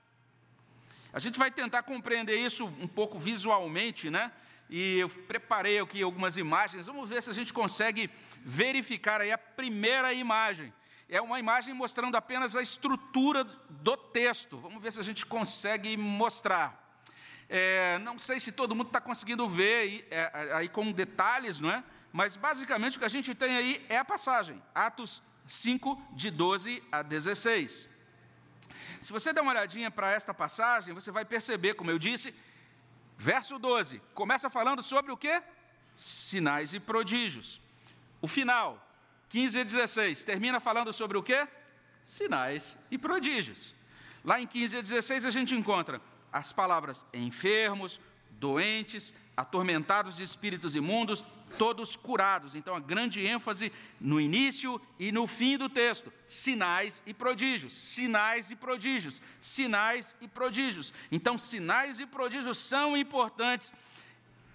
A 1.12 1.19
gente 1.19 1.39
vai 1.39 1.50
tentar 1.50 1.83
compreender 1.83 2.38
isso 2.38 2.65
um 2.65 2.88
pouco 2.88 3.17
visualmente, 3.17 4.09
né? 4.09 4.31
E 4.69 5.00
eu 5.00 5.09
preparei 5.09 5.79
aqui 5.79 6.01
algumas 6.01 6.38
imagens. 6.38 6.88
Vamos 6.88 7.07
ver 7.07 7.21
se 7.21 7.29
a 7.29 7.33
gente 7.33 7.53
consegue 7.53 8.09
verificar 8.43 9.21
aí 9.21 9.31
a 9.31 9.38
primeira 9.38 10.13
imagem. 10.13 10.74
É 11.07 11.21
uma 11.21 11.39
imagem 11.39 11.74
mostrando 11.74 12.17
apenas 12.17 12.55
a 12.55 12.62
estrutura 12.62 13.43
do 13.43 13.95
texto. 13.95 14.57
Vamos 14.57 14.81
ver 14.81 14.91
se 14.91 15.00
a 15.00 15.03
gente 15.03 15.25
consegue 15.25 15.95
mostrar. 15.95 16.83
É, 17.47 18.00
não 18.00 18.17
sei 18.17 18.39
se 18.39 18.51
todo 18.51 18.75
mundo 18.75 18.88
está 18.88 19.00
conseguindo 19.00 19.47
ver 19.47 19.75
aí, 19.75 20.07
é, 20.09 20.51
aí 20.53 20.67
com 20.67 20.91
detalhes, 20.91 21.59
não 21.59 21.69
é? 21.69 21.83
Mas 22.12 22.35
basicamente 22.35 22.97
o 22.97 23.00
que 23.00 23.05
a 23.05 23.09
gente 23.09 23.35
tem 23.35 23.55
aí 23.55 23.85
é 23.88 23.97
a 23.97 24.05
passagem, 24.05 24.62
Atos 24.74 25.21
5, 25.45 26.01
de 26.13 26.31
12 26.31 26.81
a 26.91 27.03
16. 27.03 27.94
Se 29.05 29.13
você 29.13 29.31
der 29.31 29.41
uma 29.41 29.51
olhadinha 29.51 29.91
para 29.91 30.09
esta 30.09 30.33
passagem, 30.33 30.91
você 30.91 31.12
vai 31.12 31.24
perceber, 31.24 31.75
como 31.75 31.91
eu 31.91 32.00
disse, 32.00 32.33
verso 33.15 33.59
12, 33.59 34.01
começa 34.15 34.50
falando 34.50 34.81
sobre 34.81 35.12
o 35.12 35.17
que? 35.17 35.43
Sinais 35.95 36.74
e 36.74 36.79
prodígios. 36.79 37.62
O 38.19 38.27
final, 38.27 38.83
15 39.29 39.59
e 39.59 39.63
16, 39.63 40.24
termina 40.24 40.59
falando 40.59 40.91
sobre 40.91 41.19
o 41.19 41.21
que? 41.21 41.47
Sinais 42.03 42.75
e 42.89 42.97
prodígios. 42.97 43.75
Lá 44.24 44.41
em 44.41 44.47
15 44.47 44.77
e 44.77 44.81
16 44.81 45.27
a 45.27 45.29
gente 45.29 45.53
encontra 45.53 46.01
as 46.33 46.51
palavras 46.51 47.05
enfermos, 47.13 48.01
doentes, 48.31 49.13
atormentados 49.38 50.15
de 50.15 50.24
espíritos 50.24 50.74
imundos, 50.74 51.24
todos 51.57 51.95
curados. 51.95 52.55
Então, 52.55 52.75
a 52.75 52.79
grande 52.79 53.25
ênfase 53.25 53.71
no 54.00 54.19
início 54.19 54.81
e 55.00 55.12
no 55.12 55.27
fim 55.27 55.57
do 55.57 55.69
texto: 55.69 56.12
sinais 56.27 57.01
e 57.05 57.13
prodígios, 57.13 57.74
sinais 57.74 58.51
e 58.51 58.55
prodígios, 58.55 59.21
sinais 59.39 60.15
e 60.21 60.27
prodígios. 60.27 60.93
Então, 61.12 61.38
sinais 61.38 62.00
e 62.00 62.05
prodígios 62.05 62.57
são 62.57 62.95
importantes, 62.95 63.74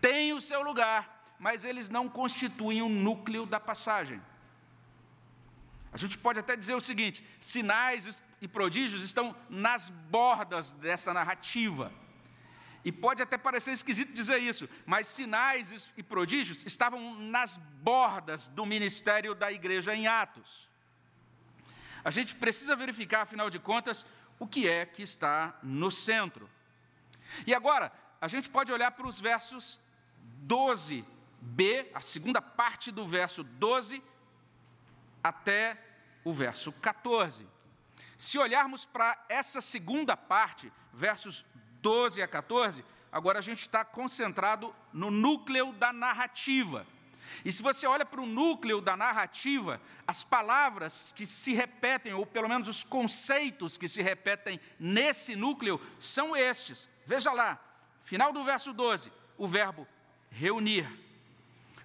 têm 0.00 0.32
o 0.32 0.40
seu 0.40 0.62
lugar, 0.62 1.34
mas 1.38 1.64
eles 1.64 1.88
não 1.88 2.08
constituem 2.08 2.82
o 2.82 2.88
núcleo 2.88 3.46
da 3.46 3.58
passagem. 3.58 4.20
A 5.92 5.96
gente 5.96 6.18
pode 6.18 6.38
até 6.38 6.56
dizer 6.56 6.74
o 6.74 6.80
seguinte: 6.80 7.24
sinais 7.40 8.22
e 8.40 8.48
prodígios 8.48 9.02
estão 9.02 9.34
nas 9.48 9.88
bordas 9.88 10.72
dessa 10.72 11.12
narrativa. 11.12 11.92
E 12.84 12.90
pode 12.90 13.22
até 13.22 13.36
parecer 13.36 13.72
esquisito 13.72 14.12
dizer 14.12 14.38
isso, 14.38 14.68
mas 14.86 15.06
sinais 15.06 15.90
e 15.96 16.02
prodígios 16.02 16.64
estavam 16.64 17.14
nas 17.14 17.56
bordas 17.56 18.48
do 18.48 18.64
ministério 18.64 19.34
da 19.34 19.52
igreja 19.52 19.94
em 19.94 20.06
Atos. 20.06 20.68
A 22.02 22.10
gente 22.10 22.34
precisa 22.34 22.74
verificar, 22.74 23.22
afinal 23.22 23.50
de 23.50 23.58
contas, 23.58 24.06
o 24.38 24.46
que 24.46 24.66
é 24.66 24.86
que 24.86 25.02
está 25.02 25.58
no 25.62 25.90
centro. 25.90 26.48
E 27.46 27.54
agora, 27.54 27.92
a 28.20 28.26
gente 28.28 28.48
pode 28.48 28.72
olhar 28.72 28.90
para 28.92 29.06
os 29.06 29.20
versos 29.20 29.78
12b, 30.46 31.88
a 31.94 32.00
segunda 32.00 32.40
parte 32.40 32.90
do 32.90 33.06
verso 33.06 33.44
12, 33.44 34.02
até 35.22 35.78
o 36.24 36.32
verso 36.32 36.72
14. 36.72 37.46
Se 38.16 38.38
olharmos 38.38 38.84
para 38.84 39.22
essa 39.28 39.60
segunda 39.60 40.16
parte, 40.16 40.72
versos 40.92 41.44
12 41.82 42.22
a 42.22 42.28
14, 42.28 42.84
agora 43.10 43.38
a 43.38 43.42
gente 43.42 43.60
está 43.60 43.84
concentrado 43.84 44.74
no 44.92 45.10
núcleo 45.10 45.72
da 45.72 45.92
narrativa. 45.92 46.86
E 47.44 47.52
se 47.52 47.62
você 47.62 47.86
olha 47.86 48.04
para 48.04 48.20
o 48.20 48.26
núcleo 48.26 48.80
da 48.80 48.96
narrativa, 48.96 49.80
as 50.06 50.22
palavras 50.22 51.12
que 51.12 51.26
se 51.26 51.54
repetem, 51.54 52.12
ou 52.12 52.26
pelo 52.26 52.48
menos 52.48 52.68
os 52.68 52.82
conceitos 52.82 53.76
que 53.76 53.88
se 53.88 54.02
repetem 54.02 54.60
nesse 54.78 55.36
núcleo, 55.36 55.80
são 55.98 56.36
estes. 56.36 56.88
Veja 57.06 57.32
lá, 57.32 57.58
final 58.02 58.32
do 58.32 58.44
verso 58.44 58.72
12, 58.72 59.12
o 59.38 59.46
verbo 59.46 59.86
reunir. 60.30 60.88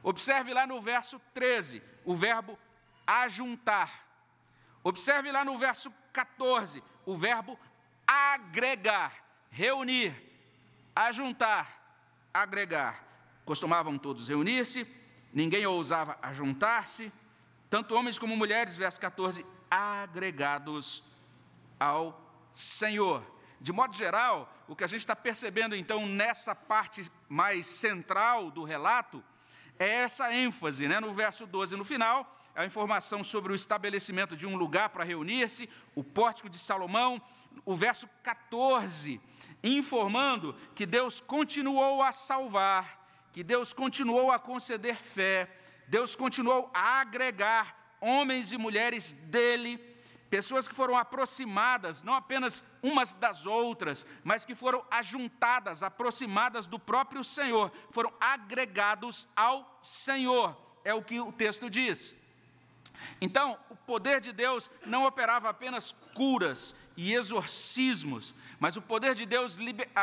Observe 0.03 0.53
lá 0.53 0.67
no 0.67 0.81
verso 0.81 1.19
13, 1.33 1.81
o 2.03 2.15
verbo 2.15 2.57
ajuntar. 3.07 4.05
Observe 4.83 5.31
lá 5.31 5.43
no 5.43 5.57
verso 5.57 5.91
14, 6.13 6.83
o 7.05 7.17
verbo 7.17 7.59
agregar, 8.05 9.24
reunir, 9.49 10.15
ajuntar, 10.95 11.99
agregar. 12.33 13.03
Costumavam 13.45 13.97
todos 13.97 14.27
reunir-se, 14.27 14.87
ninguém 15.33 15.65
ousava 15.65 16.17
ajuntar-se, 16.21 17.11
tanto 17.69 17.95
homens 17.95 18.17
como 18.17 18.35
mulheres, 18.35 18.75
verso 18.75 18.99
14, 18.99 19.45
agregados 19.69 21.03
ao 21.79 22.21
Senhor. 22.53 23.25
De 23.59 23.71
modo 23.71 23.95
geral, 23.95 24.51
o 24.67 24.75
que 24.75 24.83
a 24.83 24.87
gente 24.87 25.01
está 25.01 25.15
percebendo 25.15 25.75
então 25.75 26.05
nessa 26.07 26.55
parte 26.55 27.09
mais 27.27 27.67
central 27.67 28.49
do 28.49 28.63
relato 28.63 29.23
é 29.77 29.87
essa 29.87 30.33
ênfase, 30.33 30.87
né? 30.87 30.99
no 30.99 31.13
verso 31.13 31.45
12 31.45 31.75
no 31.75 31.83
final, 31.83 32.35
a 32.55 32.65
informação 32.65 33.23
sobre 33.23 33.51
o 33.51 33.55
estabelecimento 33.55 34.37
de 34.37 34.47
um 34.47 34.55
lugar 34.55 34.89
para 34.89 35.03
reunir-se, 35.03 35.69
o 35.93 36.03
pórtico 36.03 36.49
de 36.49 36.57
Salomão, 36.57 37.21
o 37.65 37.75
verso 37.75 38.09
14, 38.23 39.19
informando 39.65 40.55
que 40.75 40.85
Deus 40.85 41.19
continuou 41.19 42.03
a 42.03 42.11
salvar, 42.11 43.29
que 43.33 43.43
Deus 43.43 43.73
continuou 43.73 44.31
a 44.31 44.39
conceder 44.39 44.95
fé, 44.95 45.49
Deus 45.87 46.15
continuou 46.15 46.69
a 46.73 47.01
agregar 47.01 47.97
homens 47.99 48.51
e 48.51 48.57
mulheres 48.57 49.11
dele, 49.11 49.77
pessoas 50.29 50.67
que 50.67 50.75
foram 50.75 50.97
aproximadas, 50.97 52.03
não 52.03 52.13
apenas 52.13 52.63
umas 52.81 53.13
das 53.13 53.45
outras, 53.45 54.05
mas 54.23 54.45
que 54.45 54.53
foram 54.53 54.85
ajuntadas, 54.91 55.81
aproximadas 55.81 56.67
do 56.67 56.77
próprio 56.77 57.23
Senhor, 57.23 57.71
foram 57.89 58.13
agregados 58.19 59.27
ao 59.35 59.79
Senhor, 59.81 60.55
é 60.83 60.93
o 60.93 61.03
que 61.03 61.19
o 61.19 61.31
texto 61.31 61.69
diz. 61.69 62.15
Então, 63.19 63.57
o 63.69 63.75
poder 63.75 64.21
de 64.21 64.31
Deus 64.31 64.69
não 64.85 65.05
operava 65.05 65.49
apenas 65.49 65.91
curas 66.13 66.75
e 66.97 67.13
exorcismos, 67.13 68.33
mas 68.65 68.75
o 68.75 68.81
poder 68.81 69.13
de 69.13 69.27
Deus 69.27 69.59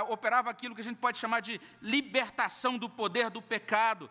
operava 0.09 0.49
aquilo 0.49 0.73
que 0.73 0.81
a 0.81 0.85
gente 0.85 0.99
pode 0.99 1.19
chamar 1.19 1.41
de 1.41 1.61
libertação 1.81 2.79
do 2.79 2.89
poder 2.89 3.29
do 3.29 3.43
pecado, 3.43 4.09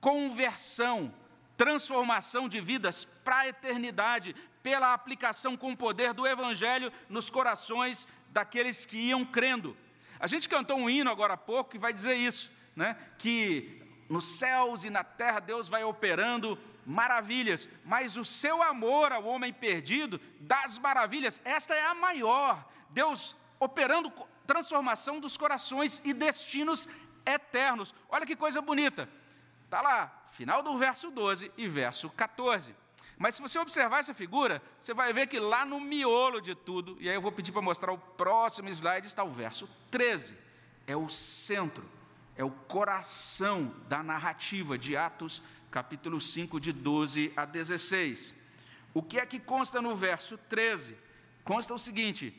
conversão, 0.00 1.12
transformação 1.56 2.48
de 2.48 2.60
vidas 2.60 3.04
para 3.04 3.38
a 3.38 3.48
eternidade, 3.48 4.36
pela 4.62 4.94
aplicação 4.94 5.56
com 5.56 5.74
poder 5.74 6.12
do 6.14 6.28
Evangelho 6.28 6.92
nos 7.08 7.28
corações 7.28 8.06
daqueles 8.30 8.86
que 8.86 8.96
iam 8.96 9.24
crendo. 9.24 9.76
A 10.20 10.28
gente 10.28 10.48
cantou 10.48 10.78
um 10.78 10.88
hino 10.88 11.10
agora 11.10 11.34
há 11.34 11.36
pouco 11.36 11.72
que 11.72 11.76
vai 11.76 11.92
dizer 11.92 12.14
isso, 12.14 12.52
né? 12.76 12.96
que 13.18 13.82
nos 14.08 14.38
céus 14.38 14.84
e 14.84 14.90
na 14.90 15.02
terra 15.02 15.40
Deus 15.40 15.66
vai 15.66 15.82
operando 15.82 16.56
maravilhas, 16.86 17.68
mas 17.84 18.16
o 18.16 18.24
seu 18.24 18.62
amor 18.62 19.10
ao 19.10 19.24
homem 19.24 19.52
perdido, 19.52 20.20
das 20.38 20.78
maravilhas, 20.78 21.42
esta 21.44 21.74
é 21.74 21.84
a 21.88 21.96
maior. 21.96 22.64
Deus 22.90 23.36
operando 23.60 24.12
transformação 24.46 25.20
dos 25.20 25.36
corações 25.36 26.00
e 26.04 26.12
destinos 26.12 26.88
eternos. 27.24 27.94
Olha 28.08 28.26
que 28.26 28.36
coisa 28.36 28.60
bonita. 28.60 29.08
Está 29.64 29.82
lá, 29.82 30.26
final 30.32 30.62
do 30.62 30.76
verso 30.78 31.10
12 31.10 31.52
e 31.56 31.68
verso 31.68 32.08
14. 32.10 32.74
Mas 33.18 33.34
se 33.34 33.42
você 33.42 33.58
observar 33.58 33.98
essa 33.98 34.14
figura, 34.14 34.62
você 34.80 34.94
vai 34.94 35.12
ver 35.12 35.26
que 35.26 35.40
lá 35.40 35.66
no 35.66 35.80
miolo 35.80 36.40
de 36.40 36.54
tudo, 36.54 36.96
e 37.00 37.08
aí 37.08 37.14
eu 37.16 37.20
vou 37.20 37.32
pedir 37.32 37.50
para 37.50 37.60
mostrar 37.60 37.92
o 37.92 37.98
próximo 37.98 38.68
slide, 38.68 39.06
está 39.06 39.24
o 39.24 39.32
verso 39.32 39.68
13. 39.90 40.34
É 40.86 40.96
o 40.96 41.08
centro, 41.08 41.84
é 42.36 42.44
o 42.44 42.50
coração 42.50 43.74
da 43.88 44.02
narrativa 44.02 44.78
de 44.78 44.96
Atos 44.96 45.42
capítulo 45.70 46.20
5, 46.20 46.60
de 46.60 46.72
12 46.72 47.32
a 47.36 47.44
16. 47.44 48.34
O 48.94 49.02
que 49.02 49.18
é 49.18 49.26
que 49.26 49.38
consta 49.38 49.82
no 49.82 49.94
verso 49.94 50.38
13? 50.38 50.96
Consta 51.44 51.74
o 51.74 51.78
seguinte: 51.78 52.34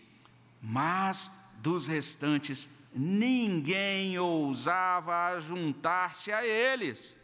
Mas 0.61 1.31
dos 1.57 1.87
restantes 1.87 2.67
ninguém 2.93 4.17
ousava 4.17 5.39
juntar-se 5.39 6.31
a 6.31 6.45
eles. 6.45 7.17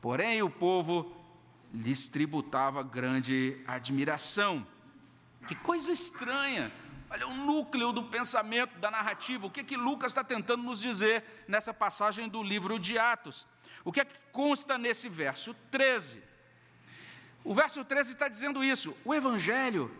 Porém, 0.00 0.42
o 0.42 0.50
povo 0.50 1.14
lhes 1.72 2.08
tributava 2.08 2.82
grande 2.82 3.60
admiração. 3.66 4.66
Que 5.46 5.54
coisa 5.54 5.92
estranha! 5.92 6.72
Olha 7.12 7.26
o 7.26 7.34
núcleo 7.34 7.92
do 7.92 8.04
pensamento, 8.04 8.78
da 8.78 8.90
narrativa. 8.90 9.46
O 9.46 9.50
que, 9.50 9.60
é 9.60 9.64
que 9.64 9.76
Lucas 9.76 10.12
está 10.12 10.22
tentando 10.22 10.62
nos 10.62 10.80
dizer 10.80 11.24
nessa 11.48 11.74
passagem 11.74 12.28
do 12.28 12.40
livro 12.40 12.78
de 12.78 12.98
Atos? 12.98 13.48
O 13.84 13.90
que 13.90 14.00
é 14.00 14.04
que 14.04 14.14
consta 14.30 14.78
nesse 14.78 15.08
verso 15.08 15.52
13? 15.72 16.22
O 17.42 17.52
verso 17.52 17.84
13 17.84 18.12
está 18.12 18.28
dizendo 18.28 18.62
isso: 18.62 18.96
o 19.04 19.12
Evangelho 19.12 19.90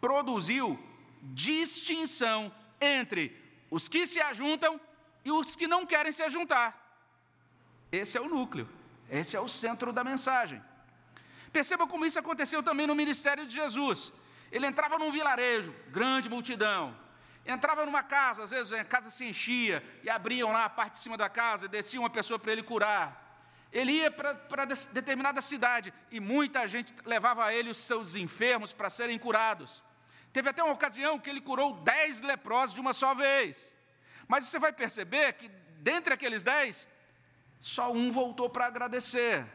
produziu 0.00 0.78
distinção 1.24 2.52
entre 2.80 3.36
os 3.70 3.88
que 3.88 4.06
se 4.06 4.20
ajuntam 4.20 4.80
e 5.24 5.32
os 5.32 5.56
que 5.56 5.66
não 5.66 5.86
querem 5.86 6.12
se 6.12 6.22
ajuntar. 6.22 6.80
Esse 7.90 8.18
é 8.18 8.20
o 8.20 8.28
núcleo, 8.28 8.68
esse 9.10 9.36
é 9.36 9.40
o 9.40 9.48
centro 9.48 9.92
da 9.92 10.04
mensagem. 10.04 10.62
Perceba 11.52 11.86
como 11.86 12.04
isso 12.04 12.18
aconteceu 12.18 12.62
também 12.62 12.86
no 12.86 12.94
ministério 12.94 13.46
de 13.46 13.54
Jesus. 13.54 14.12
Ele 14.50 14.66
entrava 14.66 14.98
num 14.98 15.10
vilarejo, 15.10 15.74
grande 15.90 16.28
multidão, 16.28 16.96
Entrava 17.46 17.84
numa 17.84 18.02
casa, 18.02 18.44
às 18.44 18.50
vezes 18.50 18.72
a 18.72 18.84
casa 18.84 19.10
se 19.10 19.24
enchia 19.24 19.84
e 20.02 20.08
abriam 20.08 20.50
lá 20.50 20.64
a 20.64 20.70
parte 20.70 20.92
de 20.92 20.98
cima 21.00 21.16
da 21.16 21.28
casa, 21.28 21.66
e 21.66 21.68
descia 21.68 22.00
uma 22.00 22.08
pessoa 22.08 22.38
para 22.38 22.52
ele 22.52 22.62
curar. 22.62 23.22
Ele 23.70 23.92
ia 23.92 24.10
para 24.10 24.64
determinada 24.64 25.42
cidade 25.42 25.92
e 26.10 26.20
muita 26.20 26.66
gente 26.66 26.94
levava 27.04 27.44
a 27.44 27.52
ele 27.52 27.68
os 27.68 27.76
seus 27.76 28.14
enfermos 28.14 28.72
para 28.72 28.88
serem 28.88 29.18
curados. 29.18 29.82
Teve 30.34 30.48
até 30.50 30.62
uma 30.64 30.74
ocasião 30.74 31.18
que 31.18 31.30
ele 31.30 31.40
curou 31.40 31.74
dez 31.74 32.20
leprosos 32.20 32.74
de 32.74 32.80
uma 32.80 32.92
só 32.92 33.14
vez. 33.14 33.72
Mas 34.26 34.44
você 34.44 34.58
vai 34.58 34.72
perceber 34.72 35.34
que 35.34 35.48
dentre 35.90 36.12
aqueles 36.12 36.42
dez, 36.42 36.88
só 37.60 37.92
um 37.92 38.10
voltou 38.10 38.50
para 38.50 38.66
agradecer. 38.66 39.46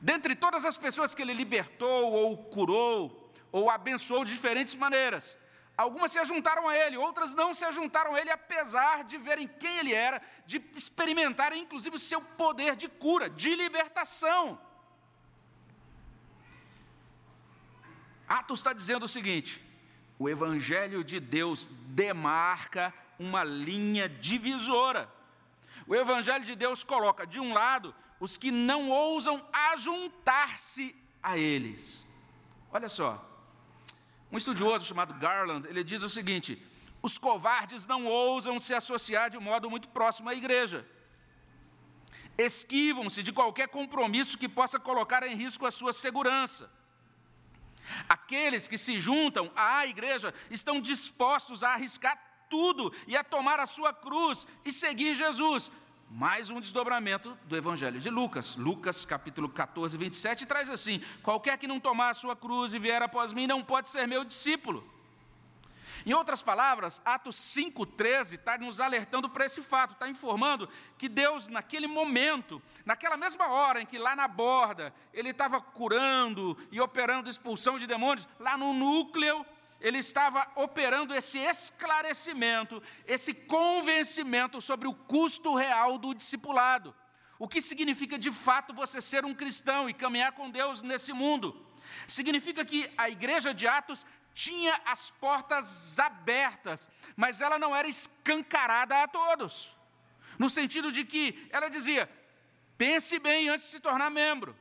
Dentre 0.00 0.34
todas 0.34 0.64
as 0.64 0.78
pessoas 0.78 1.14
que 1.14 1.20
ele 1.20 1.34
libertou, 1.34 2.12
ou 2.12 2.44
curou, 2.44 3.32
ou 3.52 3.68
abençoou 3.68 4.24
de 4.24 4.32
diferentes 4.32 4.74
maneiras, 4.74 5.36
Algumas 5.76 6.12
se 6.12 6.24
juntaram 6.24 6.68
a 6.68 6.76
ele, 6.76 6.96
outras 6.96 7.34
não 7.34 7.52
se 7.52 7.70
juntaram 7.72 8.14
a 8.14 8.20
ele, 8.20 8.30
apesar 8.30 9.02
de 9.02 9.18
verem 9.18 9.48
quem 9.48 9.78
ele 9.78 9.92
era, 9.92 10.22
de 10.46 10.62
experimentarem 10.72 11.62
inclusive 11.62 11.96
o 11.96 11.98
seu 11.98 12.20
poder 12.20 12.76
de 12.76 12.88
cura, 12.88 13.28
de 13.28 13.56
libertação. 13.56 14.56
Atos 18.28 18.60
está 18.60 18.72
dizendo 18.72 19.02
o 19.02 19.08
seguinte: 19.08 19.60
o 20.18 20.28
Evangelho 20.28 21.02
de 21.02 21.18
Deus 21.18 21.68
demarca 21.88 22.94
uma 23.18 23.44
linha 23.44 24.08
divisora. 24.08 25.08
O 25.86 25.94
Evangelho 25.94 26.44
de 26.44 26.54
Deus 26.54 26.84
coloca, 26.84 27.26
de 27.26 27.40
um 27.40 27.52
lado, 27.52 27.94
os 28.20 28.36
que 28.36 28.50
não 28.50 28.90
ousam 28.90 29.44
ajuntar-se 29.52 30.96
a 31.22 31.36
eles. 31.36 32.04
Olha 32.72 32.88
só, 32.88 33.22
um 34.30 34.38
estudioso 34.38 34.86
chamado 34.86 35.14
Garland, 35.14 35.68
ele 35.68 35.84
diz 35.84 36.02
o 36.02 36.08
seguinte: 36.08 36.60
os 37.02 37.18
covardes 37.18 37.86
não 37.86 38.06
ousam 38.06 38.58
se 38.58 38.74
associar 38.74 39.30
de 39.30 39.38
modo 39.38 39.70
muito 39.70 39.88
próximo 39.88 40.28
à 40.28 40.34
igreja. 40.34 40.86
Esquivam-se 42.36 43.22
de 43.22 43.32
qualquer 43.32 43.68
compromisso 43.68 44.38
que 44.38 44.48
possa 44.48 44.80
colocar 44.80 45.22
em 45.22 45.36
risco 45.36 45.66
a 45.66 45.70
sua 45.70 45.92
segurança. 45.92 46.70
Aqueles 48.08 48.68
que 48.68 48.78
se 48.78 49.00
juntam 49.00 49.50
à 49.56 49.86
igreja 49.86 50.32
estão 50.50 50.80
dispostos 50.80 51.62
a 51.62 51.74
arriscar 51.74 52.18
tudo 52.48 52.92
e 53.06 53.16
a 53.16 53.24
tomar 53.24 53.58
a 53.58 53.66
sua 53.66 53.92
cruz 53.92 54.46
e 54.64 54.72
seguir 54.72 55.14
Jesus, 55.14 55.70
mais 56.10 56.50
um 56.50 56.60
desdobramento 56.60 57.36
do 57.44 57.56
Evangelho 57.56 57.98
de 57.98 58.10
Lucas. 58.10 58.54
Lucas, 58.56 59.04
capítulo 59.04 59.48
14, 59.48 59.96
27, 59.96 60.46
traz 60.46 60.70
assim: 60.70 61.02
Qualquer 61.22 61.58
que 61.58 61.66
não 61.66 61.80
tomar 61.80 62.10
a 62.10 62.14
sua 62.14 62.36
cruz 62.36 62.72
e 62.72 62.78
vier 62.78 63.02
após 63.02 63.32
mim 63.32 63.46
não 63.46 63.62
pode 63.62 63.88
ser 63.88 64.06
meu 64.06 64.24
discípulo. 64.24 64.93
Em 66.06 66.12
outras 66.12 66.42
palavras, 66.42 67.00
Atos 67.04 67.36
5,13 67.36 68.34
está 68.34 68.58
nos 68.58 68.78
alertando 68.78 69.28
para 69.28 69.46
esse 69.46 69.62
fato, 69.62 69.94
está 69.94 70.08
informando 70.08 70.68
que 70.98 71.08
Deus, 71.08 71.48
naquele 71.48 71.86
momento, 71.86 72.62
naquela 72.84 73.16
mesma 73.16 73.48
hora 73.48 73.80
em 73.80 73.86
que 73.86 73.96
lá 73.96 74.14
na 74.14 74.28
borda 74.28 74.94
ele 75.14 75.30
estava 75.30 75.60
curando 75.60 76.58
e 76.70 76.78
operando 76.78 77.30
expulsão 77.30 77.78
de 77.78 77.86
demônios, 77.86 78.28
lá 78.38 78.58
no 78.58 78.74
núcleo 78.74 79.46
ele 79.80 79.98
estava 79.98 80.46
operando 80.56 81.14
esse 81.14 81.38
esclarecimento, 81.38 82.82
esse 83.06 83.32
convencimento 83.32 84.60
sobre 84.60 84.88
o 84.88 84.94
custo 84.94 85.54
real 85.54 85.98
do 85.98 86.14
discipulado. 86.14 86.94
O 87.38 87.48
que 87.48 87.60
significa 87.60 88.18
de 88.18 88.30
fato 88.30 88.72
você 88.72 89.00
ser 89.00 89.24
um 89.24 89.34
cristão 89.34 89.88
e 89.88 89.94
caminhar 89.94 90.32
com 90.32 90.50
Deus 90.50 90.82
nesse 90.82 91.12
mundo? 91.12 91.66
Significa 92.08 92.64
que 92.64 92.90
a 92.96 93.10
igreja 93.10 93.52
de 93.52 93.66
Atos 93.66 94.06
tinha 94.34 94.78
as 94.84 95.10
portas 95.10 95.98
abertas, 95.98 96.90
mas 97.16 97.40
ela 97.40 97.58
não 97.58 97.74
era 97.74 97.86
escancarada 97.86 99.02
a 99.02 99.08
todos. 99.08 99.74
No 100.36 100.50
sentido 100.50 100.90
de 100.90 101.04
que 101.04 101.48
ela 101.50 101.70
dizia: 101.70 102.10
pense 102.76 103.18
bem 103.20 103.48
antes 103.48 103.64
de 103.66 103.70
se 103.70 103.80
tornar 103.80 104.10
membro, 104.10 104.56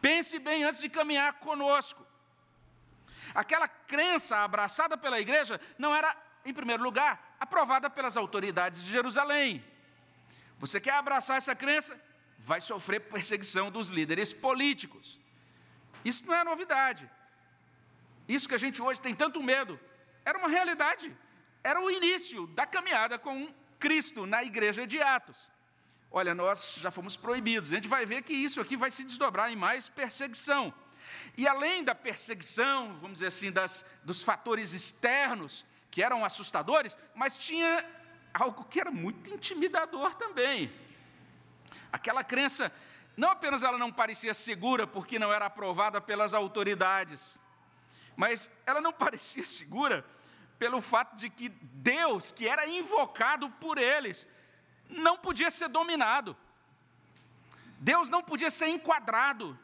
pense 0.00 0.38
bem 0.38 0.62
antes 0.62 0.80
de 0.80 0.88
caminhar 0.88 1.34
conosco. 1.40 2.06
Aquela 3.34 3.68
crença 3.68 4.38
abraçada 4.38 4.96
pela 4.96 5.20
igreja 5.20 5.60
não 5.76 5.94
era, 5.94 6.16
em 6.44 6.54
primeiro 6.54 6.82
lugar, 6.82 7.36
aprovada 7.38 7.90
pelas 7.90 8.16
autoridades 8.16 8.82
de 8.82 8.90
Jerusalém. 8.90 9.62
Você 10.58 10.80
quer 10.80 10.94
abraçar 10.94 11.36
essa 11.36 11.54
crença? 11.54 12.00
Vai 12.38 12.60
sofrer 12.60 13.00
perseguição 13.00 13.70
dos 13.70 13.90
líderes 13.90 14.32
políticos. 14.32 15.20
Isso 16.04 16.26
não 16.26 16.34
é 16.34 16.44
novidade. 16.44 17.10
Isso 18.28 18.48
que 18.48 18.54
a 18.54 18.58
gente 18.58 18.82
hoje 18.82 19.00
tem 19.00 19.14
tanto 19.14 19.42
medo, 19.42 19.80
era 20.24 20.38
uma 20.38 20.48
realidade. 20.48 21.16
Era 21.64 21.80
o 21.80 21.90
início 21.90 22.46
da 22.48 22.66
caminhada 22.66 23.18
com 23.18 23.52
Cristo 23.78 24.26
na 24.26 24.44
igreja 24.44 24.86
de 24.86 25.00
Atos. 25.00 25.50
Olha, 26.10 26.34
nós 26.34 26.74
já 26.76 26.90
fomos 26.90 27.16
proibidos. 27.16 27.72
A 27.72 27.74
gente 27.76 27.88
vai 27.88 28.04
ver 28.06 28.22
que 28.22 28.32
isso 28.32 28.60
aqui 28.60 28.76
vai 28.76 28.90
se 28.90 29.04
desdobrar 29.04 29.50
em 29.50 29.56
mais 29.56 29.88
perseguição. 29.88 30.72
E 31.36 31.48
além 31.48 31.82
da 31.82 31.94
perseguição, 31.94 32.96
vamos 33.00 33.14
dizer 33.14 33.28
assim, 33.28 33.50
das, 33.50 33.84
dos 34.04 34.22
fatores 34.22 34.72
externos, 34.72 35.64
que 35.90 36.02
eram 36.02 36.24
assustadores, 36.24 36.96
mas 37.14 37.36
tinha 37.36 37.84
algo 38.32 38.64
que 38.64 38.80
era 38.80 38.90
muito 38.90 39.30
intimidador 39.30 40.14
também. 40.14 40.72
Aquela 41.92 42.22
crença, 42.22 42.70
não 43.16 43.30
apenas 43.30 43.62
ela 43.62 43.78
não 43.78 43.92
parecia 43.92 44.34
segura 44.34 44.86
porque 44.86 45.18
não 45.18 45.32
era 45.32 45.46
aprovada 45.46 46.00
pelas 46.00 46.34
autoridades, 46.34 47.38
mas 48.18 48.50
ela 48.66 48.80
não 48.80 48.92
parecia 48.92 49.46
segura 49.46 50.04
pelo 50.58 50.80
fato 50.80 51.14
de 51.14 51.30
que 51.30 51.48
Deus, 51.48 52.32
que 52.32 52.48
era 52.48 52.66
invocado 52.66 53.48
por 53.48 53.78
eles, 53.78 54.26
não 54.90 55.16
podia 55.16 55.50
ser 55.52 55.68
dominado. 55.68 56.36
Deus 57.78 58.10
não 58.10 58.20
podia 58.20 58.50
ser 58.50 58.66
enquadrado 58.66 59.56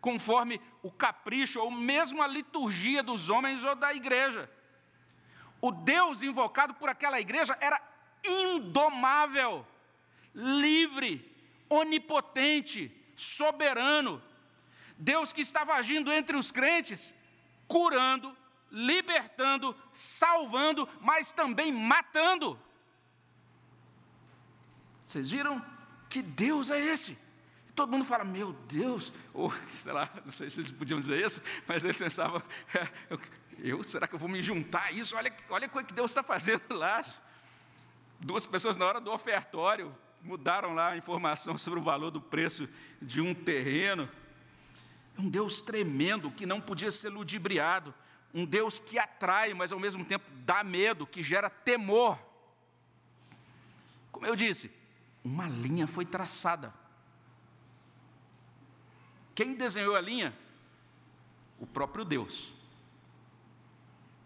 conforme 0.00 0.60
o 0.82 0.90
capricho 0.90 1.60
ou 1.60 1.70
mesmo 1.70 2.20
a 2.20 2.26
liturgia 2.26 3.04
dos 3.04 3.30
homens 3.30 3.62
ou 3.62 3.76
da 3.76 3.94
igreja. 3.94 4.50
O 5.60 5.70
Deus 5.70 6.22
invocado 6.22 6.74
por 6.74 6.88
aquela 6.88 7.20
igreja 7.20 7.56
era 7.60 7.80
indomável, 8.24 9.64
livre, 10.34 11.32
onipotente, 11.70 12.90
soberano. 13.14 14.20
Deus 14.98 15.32
que 15.32 15.40
estava 15.40 15.74
agindo 15.74 16.12
entre 16.12 16.36
os 16.36 16.50
crentes, 16.50 17.14
curando, 17.72 18.36
libertando, 18.70 19.74
salvando, 19.94 20.86
mas 21.00 21.32
também 21.32 21.72
matando. 21.72 22.60
Vocês 25.02 25.30
viram 25.30 25.64
que 26.10 26.20
Deus 26.20 26.68
é 26.68 26.78
esse? 26.78 27.16
Todo 27.74 27.90
mundo 27.90 28.04
fala, 28.04 28.24
meu 28.24 28.52
Deus, 28.68 29.10
ou 29.32 29.50
sei 29.66 29.90
lá, 29.90 30.10
não 30.22 30.30
sei 30.30 30.50
se 30.50 30.60
eles 30.60 30.70
podiam 30.70 31.00
dizer 31.00 31.24
isso, 31.24 31.40
mas 31.66 31.82
eles 31.82 31.96
pensavam, 31.96 32.42
é, 32.74 33.16
eu, 33.58 33.82
será 33.82 34.06
que 34.06 34.14
eu 34.14 34.18
vou 34.18 34.28
me 34.28 34.42
juntar 34.42 34.88
a 34.88 34.92
isso? 34.92 35.16
Olha, 35.16 35.34
olha 35.48 35.66
o 35.66 35.84
que 35.84 35.94
Deus 35.94 36.10
está 36.10 36.22
fazendo 36.22 36.74
lá. 36.74 37.02
Duas 38.20 38.46
pessoas 38.46 38.76
na 38.76 38.84
hora 38.84 39.00
do 39.00 39.10
ofertório 39.10 39.96
mudaram 40.20 40.74
lá 40.74 40.90
a 40.90 40.96
informação 40.98 41.56
sobre 41.56 41.80
o 41.80 41.82
valor 41.82 42.10
do 42.10 42.20
preço 42.20 42.68
de 43.00 43.22
um 43.22 43.34
terreno. 43.34 44.10
Um 45.18 45.28
Deus 45.28 45.60
tremendo 45.60 46.30
que 46.30 46.46
não 46.46 46.60
podia 46.60 46.90
ser 46.90 47.10
ludibriado, 47.10 47.94
um 48.34 48.44
Deus 48.44 48.78
que 48.78 48.98
atrai, 48.98 49.52
mas 49.52 49.72
ao 49.72 49.78
mesmo 49.78 50.04
tempo 50.04 50.24
dá 50.44 50.64
medo, 50.64 51.06
que 51.06 51.22
gera 51.22 51.50
temor. 51.50 52.18
Como 54.10 54.26
eu 54.26 54.34
disse, 54.34 54.70
uma 55.22 55.48
linha 55.48 55.86
foi 55.86 56.04
traçada. 56.04 56.72
Quem 59.34 59.54
desenhou 59.54 59.94
a 59.94 60.00
linha? 60.00 60.36
O 61.58 61.66
próprio 61.66 62.04
Deus. 62.04 62.52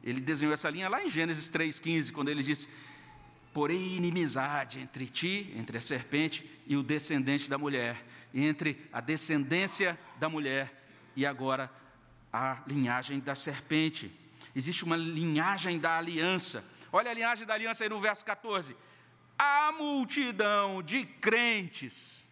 Ele 0.03 0.20
desenhou 0.20 0.55
essa 0.55 0.70
linha 0.70 0.88
lá 0.88 1.03
em 1.03 1.09
Gênesis 1.09 1.51
3,15, 1.51 2.12
quando 2.12 2.29
ele 2.29 2.42
disse: 2.42 2.68
Porém, 3.53 3.96
inimizade 3.96 4.79
entre 4.79 5.09
ti, 5.09 5.53
entre 5.57 5.79
a 5.79 5.81
serpente 5.81 6.49
e 6.66 6.77
o 6.77 6.83
descendente 6.83 7.51
da 7.51 7.59
mulher, 7.59 8.05
entre 8.33 8.89
a 8.93 9.01
descendência 9.01 9.99
da 10.19 10.29
mulher 10.29 10.73
e 11.15 11.25
agora 11.25 11.71
a 12.33 12.62
linhagem 12.67 13.21
da 13.21 13.35
serpente. 13.35 14.11
Existe 14.55 14.85
uma 14.85 14.97
linhagem 14.97 15.79
da 15.79 15.99
aliança. 15.99 16.65
Olha 16.93 17.11
a 17.11 17.15
linhagem 17.15 17.47
da 17.47 17.55
aliança 17.55 17.85
aí 17.85 17.91
no 17.91 18.01
verso 18.01 18.25
14. 18.25 18.77
A 19.39 19.73
multidão 19.73 20.83
de 20.83 21.05
crentes 21.05 22.27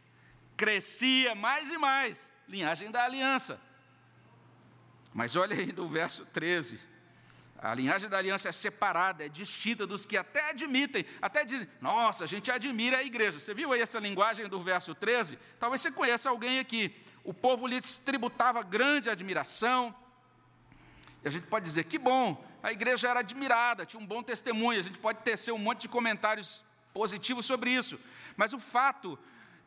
crescia 0.56 1.34
mais 1.34 1.70
e 1.70 1.78
mais 1.78 2.28
linhagem 2.48 2.90
da 2.90 3.04
aliança. 3.04 3.60
Mas 5.12 5.36
olha 5.36 5.56
aí 5.56 5.72
no 5.72 5.88
verso 5.88 6.24
13. 6.26 6.78
A 7.58 7.74
linhagem 7.74 8.08
da 8.08 8.18
aliança 8.18 8.48
é 8.48 8.52
separada, 8.52 9.24
é 9.24 9.28
distinta 9.28 9.86
dos 9.86 10.04
que 10.04 10.16
até 10.16 10.50
admitem, 10.50 11.06
até 11.22 11.44
dizem, 11.44 11.68
nossa, 11.80 12.24
a 12.24 12.26
gente 12.26 12.50
admira 12.50 12.98
a 12.98 13.02
igreja. 13.02 13.40
Você 13.40 13.54
viu 13.54 13.72
aí 13.72 13.80
essa 13.80 13.98
linguagem 13.98 14.46
do 14.48 14.60
verso 14.60 14.94
13? 14.94 15.38
Talvez 15.58 15.80
você 15.80 15.90
conheça 15.90 16.28
alguém 16.28 16.58
aqui. 16.58 16.94
O 17.22 17.32
povo 17.32 17.66
lhes 17.66 17.96
tributava 17.96 18.62
grande 18.62 19.08
admiração. 19.08 19.94
E 21.22 21.28
a 21.28 21.30
gente 21.30 21.46
pode 21.46 21.64
dizer, 21.64 21.84
que 21.84 21.98
bom, 21.98 22.44
a 22.62 22.70
igreja 22.70 23.08
era 23.08 23.20
admirada, 23.20 23.86
tinha 23.86 24.00
um 24.00 24.06
bom 24.06 24.22
testemunho, 24.22 24.78
a 24.78 24.82
gente 24.82 24.98
pode 24.98 25.20
tecer 25.20 25.54
um 25.54 25.58
monte 25.58 25.82
de 25.82 25.88
comentários 25.88 26.62
positivos 26.92 27.46
sobre 27.46 27.70
isso. 27.70 27.98
Mas 28.36 28.52
o 28.52 28.58
fato 28.58 29.18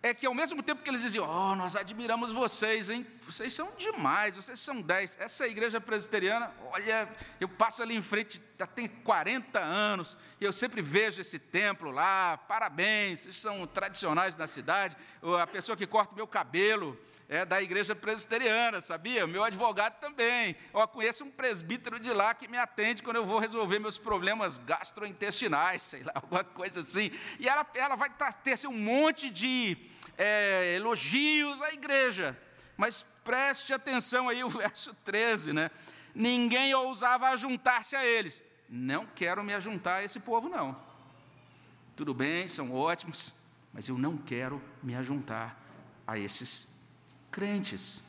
é 0.01 0.13
que 0.13 0.25
ao 0.25 0.33
mesmo 0.33 0.61
tempo 0.61 0.83
que 0.83 0.89
eles 0.89 1.01
diziam, 1.01 1.27
oh, 1.27 1.55
nós 1.55 1.75
admiramos 1.75 2.31
vocês, 2.31 2.89
hein? 2.89 3.05
Vocês 3.25 3.53
são 3.53 3.71
demais, 3.77 4.35
vocês 4.35 4.59
são 4.59 4.81
dez. 4.81 5.17
Essa 5.19 5.47
igreja 5.47 5.81
presbiteriana, 5.81 6.53
olha, 6.71 7.09
eu 7.39 7.49
passo 7.49 7.81
ali 7.81 7.95
em 7.95 8.01
frente, 8.01 8.41
já 8.57 8.67
tem 8.67 8.87
40 8.87 9.59
anos, 9.59 10.17
e 10.39 10.45
eu 10.45 10.53
sempre 10.53 10.81
vejo 10.81 11.19
esse 11.19 11.39
templo 11.39 11.91
lá, 11.91 12.37
parabéns, 12.37 13.21
vocês 13.21 13.39
são 13.39 13.65
tradicionais 13.65 14.35
na 14.35 14.47
cidade. 14.47 14.95
A 15.41 15.47
pessoa 15.47 15.75
que 15.75 15.87
corta 15.87 16.15
meu 16.15 16.27
cabelo, 16.27 16.97
é 17.29 17.43
da 17.43 17.61
igreja 17.61 17.93
presbiteriana, 17.93 18.79
sabia? 18.79 19.27
Meu 19.27 19.43
advogado 19.43 19.99
também. 19.99 20.55
Eu 20.73 20.87
conheço 20.87 21.25
um 21.25 21.31
presbítero 21.31 21.99
de 21.99 22.11
lá 22.13 22.33
que 22.33 22.47
me 22.47 22.57
atende 22.57 23.03
quando 23.03 23.17
eu 23.17 23.25
vou 23.25 23.37
resolver 23.37 23.79
meus 23.79 23.97
problemas 23.97 24.57
gastrointestinais, 24.59 25.81
sei 25.81 26.03
lá, 26.03 26.13
alguma 26.15 26.43
coisa 26.43 26.79
assim. 26.79 27.11
E 27.37 27.47
ela, 27.47 27.67
ela 27.73 27.95
vai 27.95 28.09
ter 28.43 28.53
assim, 28.53 28.67
um 28.67 28.77
monte 28.77 29.29
de 29.29 29.77
é, 30.17 30.75
elogios 30.75 31.61
à 31.61 31.73
igreja. 31.73 32.37
Mas 32.77 33.01
preste 33.25 33.73
atenção 33.73 34.29
aí 34.29 34.41
o 34.43 34.49
verso 34.49 34.95
13, 35.03 35.51
né? 35.51 35.69
Ninguém 36.15 36.73
ousava 36.73 37.35
juntar-se 37.35 37.95
a 37.95 38.05
eles. 38.05 38.41
Não 38.69 39.05
quero 39.05 39.43
me 39.43 39.53
ajuntar 39.53 39.99
a 39.99 40.03
esse 40.03 40.19
povo, 40.19 40.47
não. 40.47 40.79
Tudo 41.93 42.13
bem, 42.13 42.47
são 42.47 42.73
ótimos, 42.73 43.33
mas 43.73 43.89
eu 43.89 43.97
não 43.97 44.15
quero 44.17 44.61
me 44.81 44.95
ajuntar 44.95 45.59
a 46.05 46.17
esses 46.17 46.76
crentes. 47.37 48.01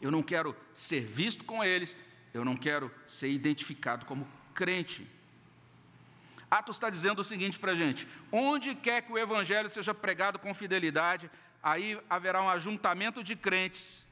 Eu 0.00 0.08
não 0.08 0.22
quero 0.22 0.54
ser 0.72 1.00
visto 1.00 1.42
com 1.42 1.64
eles, 1.64 1.96
eu 2.32 2.44
não 2.44 2.56
quero 2.56 2.88
ser 3.04 3.28
identificado 3.32 4.06
como 4.06 4.28
crente. 4.54 5.04
Atos 6.48 6.76
está 6.76 6.88
dizendo 6.88 7.18
o 7.18 7.24
seguinte 7.24 7.58
para 7.58 7.72
a 7.72 7.74
gente: 7.74 8.06
onde 8.30 8.76
quer 8.76 9.02
que 9.02 9.12
o 9.12 9.18
evangelho 9.18 9.68
seja 9.68 9.92
pregado 9.92 10.38
com 10.38 10.54
fidelidade, 10.54 11.28
aí 11.60 12.00
haverá 12.08 12.40
um 12.40 12.48
ajuntamento 12.48 13.24
de 13.24 13.34
crentes, 13.34 14.06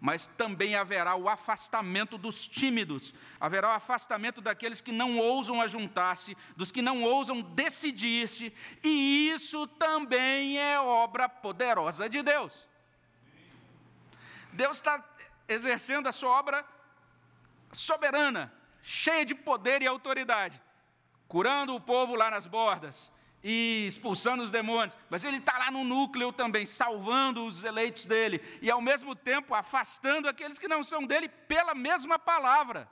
mas 0.00 0.28
também 0.28 0.76
haverá 0.76 1.16
o 1.16 1.28
afastamento 1.28 2.16
dos 2.16 2.46
tímidos, 2.46 3.12
haverá 3.40 3.70
o 3.70 3.72
afastamento 3.72 4.40
daqueles 4.40 4.80
que 4.80 4.92
não 4.92 5.18
ousam 5.18 5.60
ajuntar-se, 5.60 6.36
dos 6.56 6.70
que 6.70 6.80
não 6.80 7.02
ousam 7.02 7.40
decidir-se, 7.40 8.52
e 8.84 9.30
isso 9.34 9.66
também 9.66 10.56
é 10.56 10.78
obra 10.78 11.28
poderosa 11.28 12.08
de 12.08 12.22
Deus. 12.22 12.75
Deus 14.56 14.78
está 14.78 15.04
exercendo 15.48 16.08
a 16.08 16.12
sua 16.12 16.30
obra 16.30 16.66
soberana, 17.70 18.52
cheia 18.82 19.24
de 19.24 19.34
poder 19.34 19.82
e 19.82 19.86
autoridade, 19.86 20.60
curando 21.28 21.74
o 21.74 21.80
povo 21.80 22.14
lá 22.14 22.30
nas 22.30 22.46
bordas 22.46 23.12
e 23.44 23.86
expulsando 23.86 24.42
os 24.42 24.50
demônios, 24.50 24.96
mas 25.10 25.22
Ele 25.22 25.36
está 25.36 25.56
lá 25.58 25.70
no 25.70 25.84
núcleo 25.84 26.32
também, 26.32 26.66
salvando 26.66 27.46
os 27.46 27.62
eleitos 27.62 28.06
dele 28.06 28.42
e 28.62 28.70
ao 28.70 28.80
mesmo 28.80 29.14
tempo 29.14 29.54
afastando 29.54 30.28
aqueles 30.28 30.58
que 30.58 30.66
não 30.66 30.82
são 30.82 31.04
dele 31.04 31.28
pela 31.28 31.74
mesma 31.74 32.18
palavra. 32.18 32.88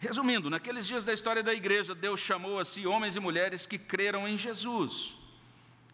Resumindo, 0.00 0.48
naqueles 0.48 0.86
dias 0.86 1.04
da 1.04 1.12
história 1.12 1.42
da 1.42 1.52
igreja, 1.52 1.94
Deus 1.94 2.20
chamou 2.20 2.60
a 2.60 2.64
si 2.64 2.86
homens 2.86 3.16
e 3.16 3.20
mulheres 3.20 3.66
que 3.66 3.78
creram 3.78 4.28
em 4.28 4.38
Jesus. 4.38 5.17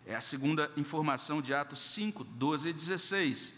É 0.06 0.14
a 0.14 0.20
segunda 0.20 0.70
informação 0.76 1.40
de 1.40 1.54
Atos 1.54 1.80
5, 1.80 2.24
12 2.24 2.68
e 2.68 2.72
16. 2.74 3.54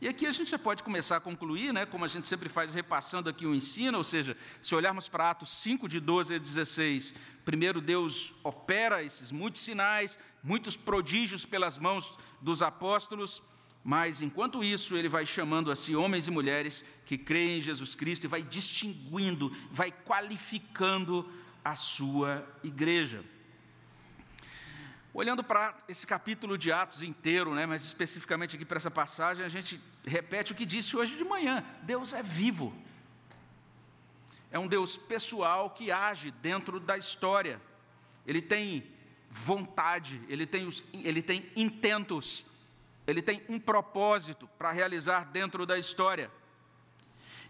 E 0.00 0.06
aqui 0.06 0.26
a 0.26 0.30
gente 0.30 0.50
já 0.50 0.58
pode 0.58 0.82
começar 0.84 1.16
a 1.16 1.20
concluir, 1.20 1.72
né, 1.72 1.84
como 1.84 2.04
a 2.04 2.08
gente 2.08 2.28
sempre 2.28 2.48
faz 2.48 2.72
repassando 2.72 3.28
aqui 3.28 3.44
o 3.46 3.54
ensino, 3.54 3.98
ou 3.98 4.04
seja, 4.04 4.36
se 4.62 4.74
olharmos 4.76 5.08
para 5.08 5.30
Atos 5.30 5.50
5, 5.50 5.88
de 5.88 5.98
12 5.98 6.34
a 6.34 6.38
16, 6.38 7.14
primeiro 7.44 7.80
Deus 7.80 8.34
opera 8.44 9.02
esses 9.02 9.32
muitos 9.32 9.62
sinais, 9.62 10.18
muitos 10.40 10.76
prodígios 10.76 11.44
pelas 11.44 11.78
mãos 11.78 12.14
dos 12.40 12.62
apóstolos, 12.62 13.42
mas 13.82 14.20
enquanto 14.20 14.62
isso 14.62 14.96
ele 14.96 15.08
vai 15.08 15.26
chamando 15.26 15.72
a 15.72 15.76
si 15.76 15.96
homens 15.96 16.28
e 16.28 16.30
mulheres 16.30 16.84
que 17.04 17.18
creem 17.18 17.58
em 17.58 17.62
Jesus 17.62 17.94
Cristo 17.96 18.24
e 18.24 18.28
vai 18.28 18.42
distinguindo, 18.42 19.50
vai 19.70 19.90
qualificando 19.90 21.28
a 21.64 21.74
sua 21.74 22.46
igreja. 22.62 23.24
Olhando 25.16 25.42
para 25.42 25.74
esse 25.88 26.06
capítulo 26.06 26.58
de 26.58 26.70
Atos 26.70 27.00
inteiro, 27.00 27.54
né, 27.54 27.64
mas 27.64 27.82
especificamente 27.82 28.54
aqui 28.54 28.66
para 28.66 28.76
essa 28.76 28.90
passagem, 28.90 29.46
a 29.46 29.48
gente 29.48 29.80
repete 30.04 30.52
o 30.52 30.54
que 30.54 30.66
disse 30.66 30.94
hoje 30.94 31.16
de 31.16 31.24
manhã: 31.24 31.64
Deus 31.84 32.12
é 32.12 32.22
vivo. 32.22 32.76
É 34.50 34.58
um 34.58 34.66
Deus 34.66 34.98
pessoal 34.98 35.70
que 35.70 35.90
age 35.90 36.30
dentro 36.30 36.78
da 36.78 36.98
história. 36.98 37.58
Ele 38.26 38.42
tem 38.42 38.86
vontade, 39.30 40.20
ele 40.28 40.44
tem, 40.44 40.66
os, 40.66 40.84
ele 40.92 41.22
tem 41.22 41.50
intentos, 41.56 42.44
ele 43.06 43.22
tem 43.22 43.42
um 43.48 43.58
propósito 43.58 44.46
para 44.58 44.70
realizar 44.70 45.24
dentro 45.24 45.64
da 45.64 45.78
história. 45.78 46.30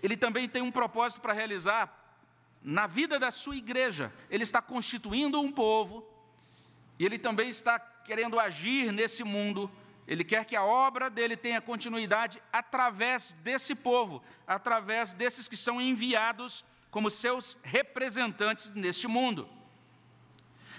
Ele 0.01 0.17
também 0.17 0.49
tem 0.49 0.63
um 0.63 0.71
propósito 0.71 1.21
para 1.21 1.33
realizar 1.33 1.93
na 2.63 2.87
vida 2.87 3.19
da 3.19 3.33
sua 3.33 3.57
igreja. 3.57 4.15
Ele 4.31 4.45
está 4.45 4.63
constituindo 4.63 5.41
um 5.41 5.51
povo 5.51 6.15
e 6.99 7.05
ele 7.05 7.19
também 7.19 7.49
está 7.49 7.79
querendo 7.79 8.39
agir 8.39 8.93
nesse 8.93 9.23
mundo. 9.25 9.71
Ele 10.07 10.23
quer 10.23 10.45
que 10.45 10.55
a 10.55 10.65
obra 10.65 11.11
dele 11.11 11.37
tenha 11.37 11.61
continuidade 11.61 12.41
através 12.53 13.33
desse 13.43 13.75
povo, 13.75 14.23
através 14.47 15.13
desses 15.13 15.49
que 15.49 15.57
são 15.57 15.81
enviados 15.81 16.65
como 16.91 17.11
seus 17.11 17.59
representantes 17.63 18.71
neste 18.71 19.09
mundo. 19.09 19.49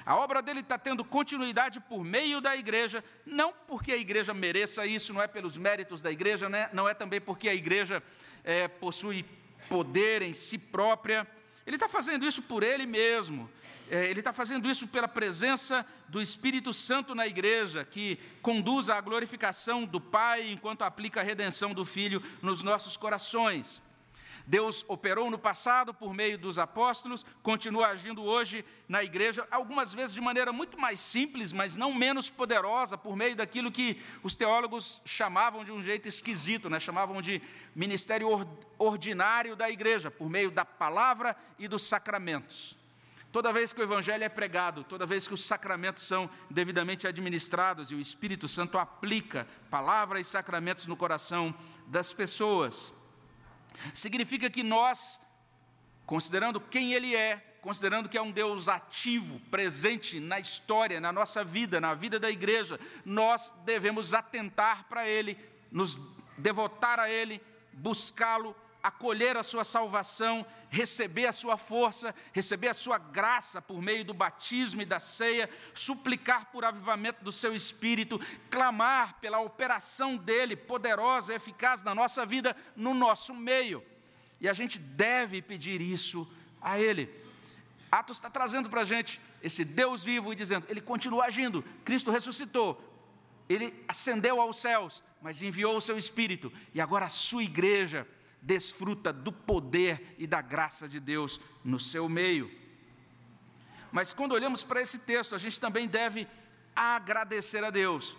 A 0.06 0.16
obra 0.16 0.42
dele 0.42 0.62
está 0.62 0.78
tendo 0.78 1.04
continuidade 1.04 1.82
por 1.82 2.02
meio 2.02 2.40
da 2.40 2.56
igreja, 2.56 3.04
não 3.26 3.52
porque 3.52 3.92
a 3.92 3.98
igreja 3.98 4.34
mereça 4.34 4.86
isso, 4.86 5.14
não 5.14 5.22
é 5.22 5.28
pelos 5.28 5.58
méritos 5.58 6.02
da 6.02 6.10
igreja, 6.10 6.48
né? 6.48 6.70
não 6.72 6.88
é 6.88 6.94
também 6.94 7.20
porque 7.20 7.50
a 7.50 7.54
igreja 7.54 8.02
é, 8.42 8.70
possui 8.70 9.26
poder 9.68 10.22
em 10.22 10.34
si 10.34 10.58
própria. 10.58 11.28
Ele 11.66 11.76
está 11.76 11.90
fazendo 11.90 12.26
isso 12.26 12.42
por 12.42 12.64
ele 12.64 12.86
mesmo, 12.86 13.50
ele 13.90 14.20
está 14.20 14.34
fazendo 14.34 14.70
isso 14.70 14.88
pela 14.88 15.08
presença 15.08 15.86
do 16.08 16.22
Espírito 16.22 16.74
Santo 16.74 17.16
na 17.16 17.26
igreja, 17.26 17.86
que 17.86 18.20
conduz 18.42 18.90
à 18.90 19.00
glorificação 19.00 19.86
do 19.86 20.00
Pai 20.00 20.52
enquanto 20.52 20.84
aplica 20.84 21.22
a 21.22 21.24
redenção 21.24 21.74
do 21.74 21.86
Filho 21.86 22.22
nos 22.42 22.62
nossos 22.62 22.98
corações. 22.98 23.82
Deus 24.48 24.86
operou 24.88 25.30
no 25.30 25.38
passado 25.38 25.94
por 25.94 26.14
meio 26.14 26.38
dos 26.38 26.58
apóstolos, 26.58 27.26
continua 27.44 27.88
agindo 27.88 28.24
hoje 28.24 28.64
na 28.88 29.04
igreja, 29.04 29.46
algumas 29.52 29.94
vezes 29.94 30.16
de 30.16 30.22
maneira 30.22 30.54
muito 30.54 30.80
mais 30.80 31.02
simples, 31.02 31.52
mas 31.52 31.76
não 31.76 31.94
menos 31.94 32.30
poderosa, 32.30 32.98
por 32.98 33.18
meio 33.18 33.36
daquilo 33.36 33.70
que 33.70 34.02
os 34.24 34.38
teólogos 34.38 35.02
chamavam 35.04 35.66
de 35.66 35.72
um 35.74 35.82
jeito 35.82 36.08
esquisito, 36.08 36.70
né? 36.70 36.80
chamavam 36.80 37.22
de 37.22 37.42
ministério 37.76 38.30
ordinário 38.80 39.54
da 39.54 39.70
igreja, 39.70 40.10
por 40.10 40.30
meio 40.30 40.50
da 40.50 40.64
palavra 40.64 41.36
e 41.60 41.68
dos 41.68 41.84
sacramentos. 41.84 42.78
Toda 43.32 43.52
vez 43.52 43.74
que 43.74 43.82
o 43.82 43.84
Evangelho 43.84 44.24
é 44.24 44.30
pregado, 44.30 44.84
toda 44.84 45.06
vez 45.06 45.28
que 45.28 45.34
os 45.34 45.44
sacramentos 45.44 46.04
são 46.04 46.30
devidamente 46.50 47.08
administrados 47.08 47.92
e 47.92 47.96
o 47.96 48.00
Espírito 48.00 48.48
Santo 48.48 48.78
aplica 48.78 49.48
palavra 49.70 50.20
e 50.20 50.24
sacramentos 50.24 50.86
no 50.86 50.96
coração 50.96 51.54
das 51.88 52.14
pessoas, 52.14 52.94
significa 53.94 54.50
que 54.50 54.64
nós, 54.64 55.20
considerando 56.06 56.60
quem 56.60 56.94
Ele 56.94 57.16
é, 57.16 57.58
considerando 57.62 58.08
que 58.08 58.18
é 58.18 58.22
um 58.22 58.32
Deus 58.32 58.70
ativo, 58.70 59.42
presente 59.52 60.22
na 60.22 60.40
história, 60.40 61.02
na 61.02 61.12
nossa 61.12 61.44
vida, 61.44 61.82
na 61.82 61.94
vida 61.94 62.18
da 62.18 62.32
igreja, 62.32 62.80
nós 63.04 63.54
devemos 63.66 64.14
atentar 64.14 64.86
para 64.88 65.06
Ele, 65.06 65.38
nos 65.70 66.00
devotar 66.38 66.98
a 66.98 67.10
Ele, 67.10 67.42
buscá-lo 67.74 68.56
acolher 68.82 69.36
a 69.36 69.44
sua 69.44 69.66
salvação, 69.66 70.46
receber 70.70 71.26
a 71.26 71.32
sua 71.32 71.58
força, 71.58 72.14
receber 72.34 72.70
a 72.70 72.74
sua 72.74 72.98
graça 72.98 73.62
por 73.62 73.82
meio 73.82 74.04
do 74.04 74.14
batismo 74.14 74.82
e 74.82 74.86
da 74.86 75.00
ceia, 75.00 75.50
suplicar 75.74 76.52
por 76.52 76.66
avivamento 76.66 77.24
do 77.24 77.32
seu 77.32 77.56
espírito, 77.56 78.20
clamar 78.50 79.20
pela 79.20 79.40
operação 79.40 80.18
dele 80.18 80.56
poderosa 80.56 81.34
e 81.34 81.36
eficaz 81.36 81.82
na 81.82 81.96
nossa 81.96 82.26
vida, 82.26 82.56
no 82.76 82.94
nosso 82.94 83.34
meio. 83.34 83.84
E 84.40 84.48
a 84.48 84.54
gente 84.54 84.78
deve 84.80 85.42
pedir 85.42 85.82
isso 85.82 86.30
a 86.62 86.80
ele. 86.80 87.10
Atos 87.92 88.18
está 88.18 88.30
trazendo 88.30 88.70
para 88.70 88.82
a 88.82 88.86
gente 88.86 89.22
esse 89.42 89.64
Deus 89.64 90.04
vivo 90.04 90.32
e 90.34 90.36
dizendo: 90.36 90.66
Ele 90.70 90.82
continua 90.82 91.26
agindo, 91.26 91.64
Cristo 91.86 92.12
ressuscitou, 92.12 92.82
Ele 93.48 93.74
ascendeu 93.88 94.42
aos 94.42 94.58
céus, 94.58 95.02
mas 95.22 95.42
enviou 95.42 95.78
o 95.78 95.82
seu 95.82 95.98
Espírito, 95.98 96.52
e 96.74 96.82
agora 96.82 97.06
a 97.06 97.10
sua 97.10 97.44
igreja 97.44 98.08
desfruta 98.42 99.12
do 99.12 99.32
poder 99.32 100.16
e 100.18 100.26
da 100.26 100.42
graça 100.42 100.88
de 100.88 101.00
Deus 101.00 101.40
no 101.64 101.80
seu 101.80 102.08
meio. 102.08 102.50
Mas 103.92 104.14
quando 104.14 104.34
olhamos 104.34 104.64
para 104.64 104.82
esse 104.82 105.00
texto, 105.00 105.36
a 105.36 105.38
gente 105.38 105.60
também 105.60 105.88
deve 105.88 106.28
agradecer 106.76 107.64
a 107.64 107.70
Deus 107.70 108.16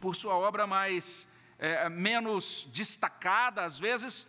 por 0.00 0.14
sua 0.14 0.34
obra 0.34 0.66
mais 0.66 1.26
é, 1.58 1.88
menos 1.88 2.68
destacada 2.72 3.64
às 3.64 3.78
vezes, 3.78 4.26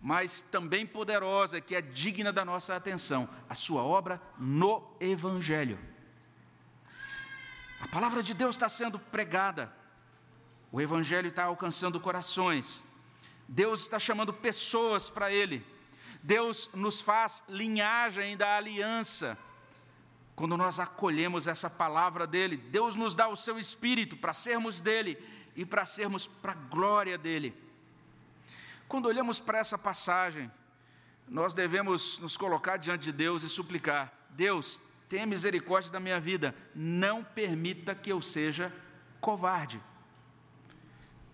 mas 0.00 0.40
também 0.40 0.86
poderosa, 0.86 1.60
que 1.60 1.74
é 1.74 1.82
digna 1.82 2.32
da 2.32 2.44
nossa 2.44 2.76
atenção, 2.76 3.28
a 3.48 3.54
sua 3.54 3.82
obra 3.82 4.22
no 4.38 4.96
Evangelho. 5.00 5.78
A 7.80 7.88
palavra 7.88 8.22
de 8.22 8.32
Deus 8.32 8.54
está 8.54 8.68
sendo 8.68 8.98
pregada, 8.98 9.72
o 10.70 10.80
Evangelho 10.80 11.28
está 11.28 11.44
alcançando 11.44 12.00
corações, 12.00 12.82
Deus 13.48 13.80
está 13.80 13.98
chamando 13.98 14.32
pessoas 14.32 15.08
para 15.08 15.32
Ele. 15.32 15.64
Deus 16.22 16.68
nos 16.74 17.00
faz 17.00 17.42
linhagem 17.48 18.36
da 18.36 18.56
aliança. 18.56 19.38
Quando 20.36 20.56
nós 20.56 20.78
acolhemos 20.78 21.46
essa 21.46 21.70
palavra 21.70 22.26
dele, 22.26 22.58
Deus 22.58 22.94
nos 22.94 23.14
dá 23.14 23.26
o 23.26 23.36
seu 23.36 23.58
espírito 23.58 24.16
para 24.16 24.34
sermos 24.34 24.80
dele 24.80 25.18
e 25.56 25.64
para 25.64 25.86
sermos 25.86 26.26
para 26.26 26.52
a 26.52 26.54
glória 26.54 27.16
dele. 27.16 27.56
Quando 28.86 29.06
olhamos 29.06 29.40
para 29.40 29.58
essa 29.58 29.78
passagem, 29.78 30.50
nós 31.26 31.54
devemos 31.54 32.18
nos 32.18 32.36
colocar 32.36 32.76
diante 32.76 33.04
de 33.04 33.12
Deus 33.12 33.42
e 33.42 33.48
suplicar: 33.48 34.12
Deus, 34.30 34.78
tenha 35.08 35.26
misericórdia 35.26 35.90
da 35.90 35.98
minha 35.98 36.20
vida, 36.20 36.54
não 36.74 37.24
permita 37.24 37.94
que 37.94 38.12
eu 38.12 38.20
seja 38.20 38.72
covarde 39.20 39.80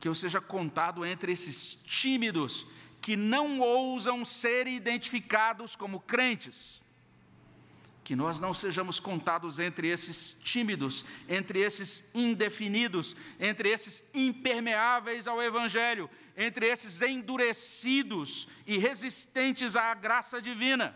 que 0.04 0.08
eu 0.08 0.14
seja 0.14 0.38
contado 0.38 1.02
entre 1.06 1.32
esses 1.32 1.76
tímidos 1.82 2.66
que 3.00 3.16
não 3.16 3.58
ousam 3.58 4.22
ser 4.22 4.66
identificados 4.66 5.74
como 5.74 5.98
crentes. 5.98 6.78
Que 8.04 8.14
nós 8.14 8.38
não 8.38 8.52
sejamos 8.52 9.00
contados 9.00 9.58
entre 9.58 9.88
esses 9.88 10.36
tímidos, 10.44 11.06
entre 11.26 11.58
esses 11.58 12.10
indefinidos, 12.14 13.16
entre 13.40 13.70
esses 13.70 14.04
impermeáveis 14.12 15.26
ao 15.26 15.42
Evangelho, 15.42 16.10
entre 16.36 16.66
esses 16.66 17.00
endurecidos 17.00 18.46
e 18.66 18.76
resistentes 18.76 19.74
à 19.74 19.94
graça 19.94 20.38
divina. 20.38 20.94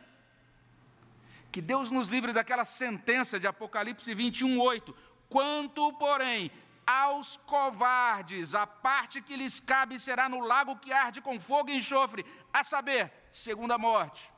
Que 1.50 1.62
Deus 1.62 1.90
nos 1.90 2.08
livre 2.10 2.34
daquela 2.34 2.66
sentença 2.66 3.40
de 3.40 3.46
Apocalipse 3.46 4.14
21, 4.14 4.60
8. 4.60 4.94
Quanto, 5.30 5.94
porém, 5.94 6.50
aos 6.88 7.36
covardes, 7.36 8.54
a 8.54 8.66
parte 8.66 9.20
que 9.20 9.36
lhes 9.36 9.60
cabe 9.60 9.98
será 9.98 10.26
no 10.26 10.40
lago 10.40 10.74
que 10.76 10.90
arde 10.90 11.20
com 11.20 11.38
fogo 11.38 11.68
e 11.68 11.76
enxofre, 11.76 12.24
a 12.50 12.62
saber, 12.62 13.12
segunda 13.30 13.76
morte. 13.76 14.32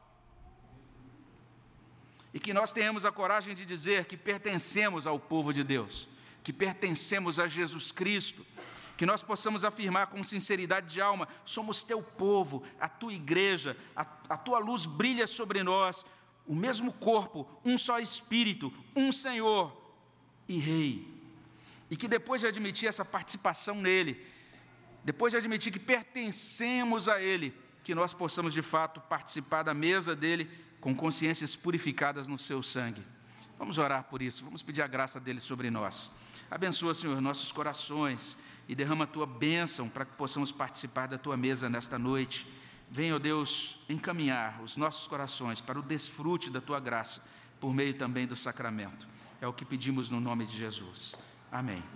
E 2.35 2.41
que 2.41 2.53
nós 2.53 2.73
tenhamos 2.73 3.05
a 3.05 3.13
coragem 3.13 3.55
de 3.55 3.65
dizer 3.65 4.07
que 4.07 4.17
pertencemos 4.17 5.07
ao 5.07 5.17
povo 5.17 5.53
de 5.53 5.63
Deus, 5.63 6.09
que 6.43 6.53
pertencemos 6.53 7.39
a 7.39 7.47
Jesus 7.47 7.93
Cristo, 7.93 8.45
que 8.97 9.07
nós 9.07 9.23
possamos 9.23 9.65
afirmar 9.65 10.09
com 10.09 10.25
sinceridade 10.25 10.93
de 10.93 11.01
alma: 11.01 11.29
somos 11.45 11.85
teu 11.85 12.03
povo, 12.03 12.65
a 12.81 12.89
tua 12.89 13.13
igreja, 13.13 13.77
a, 13.95 14.05
a 14.29 14.37
tua 14.37 14.59
luz 14.59 14.87
brilha 14.87 15.27
sobre 15.29 15.63
nós, 15.63 16.05
o 16.45 16.55
mesmo 16.55 16.93
corpo, 16.95 17.49
um 17.65 17.79
só 17.79 18.01
Espírito, 18.01 18.73
um 18.97 19.13
Senhor 19.13 19.73
e 20.49 20.59
Rei 20.59 21.10
e 21.91 21.97
que 21.97 22.07
depois 22.07 22.41
de 22.41 22.47
admitir 22.47 22.89
essa 22.89 23.05
participação 23.05 23.75
nele, 23.75 24.25
depois 25.05 25.33
de 25.33 25.39
admitir 25.39 25.73
que 25.73 25.79
pertencemos 25.79 27.09
a 27.09 27.21
ele, 27.21 27.53
que 27.83 27.95
nós 27.95 28.15
possamos 28.15 28.53
de 28.53 28.63
fato 28.63 29.01
participar 29.01 29.63
da 29.63 29.75
mesa 29.75 30.15
dele 30.15 30.49
com 30.81 30.95
consciências 30.95 31.57
purificadas 31.57 32.29
no 32.29 32.39
seu 32.39 32.63
sangue. 32.63 33.03
Vamos 33.59 33.77
orar 33.77 34.05
por 34.05 34.23
isso, 34.23 34.45
vamos 34.45 34.63
pedir 34.63 34.83
a 34.83 34.87
graça 34.87 35.19
dele 35.19 35.41
sobre 35.41 35.71
nós. 35.71 36.13
Abençoa, 36.51 36.95
Senhor, 36.95 37.21
nossos 37.21 37.53
corações 37.53 38.39
e 38.69 38.75
derrama 38.75 39.05
a 39.05 39.07
tua 39.07 39.27
bênção 39.27 39.89
para 39.89 40.05
que 40.05 40.13
possamos 40.13 40.53
participar 40.53 41.09
da 41.09 41.19
tua 41.19 41.37
mesa 41.37 41.69
nesta 41.69 41.99
noite. 41.99 42.47
Venha, 42.91 43.17
ó 43.17 43.19
Deus, 43.19 43.81
encaminhar 43.89 44.61
os 44.63 44.77
nossos 44.77 45.07
corações 45.07 45.61
para 45.61 45.79
o 45.79 45.83
desfrute 45.83 46.51
da 46.51 46.61
tua 46.61 46.81
graça, 46.81 47.23
por 47.61 47.75
meio 47.75 47.95
também 47.95 48.27
do 48.27 48.37
sacramento. 48.37 49.07
É 49.41 49.47
o 49.47 49.53
que 49.53 49.65
pedimos 49.65 50.11
no 50.11 50.21
nome 50.21 50.47
de 50.47 50.57
Jesus. 50.57 51.17
Amém. 51.51 51.91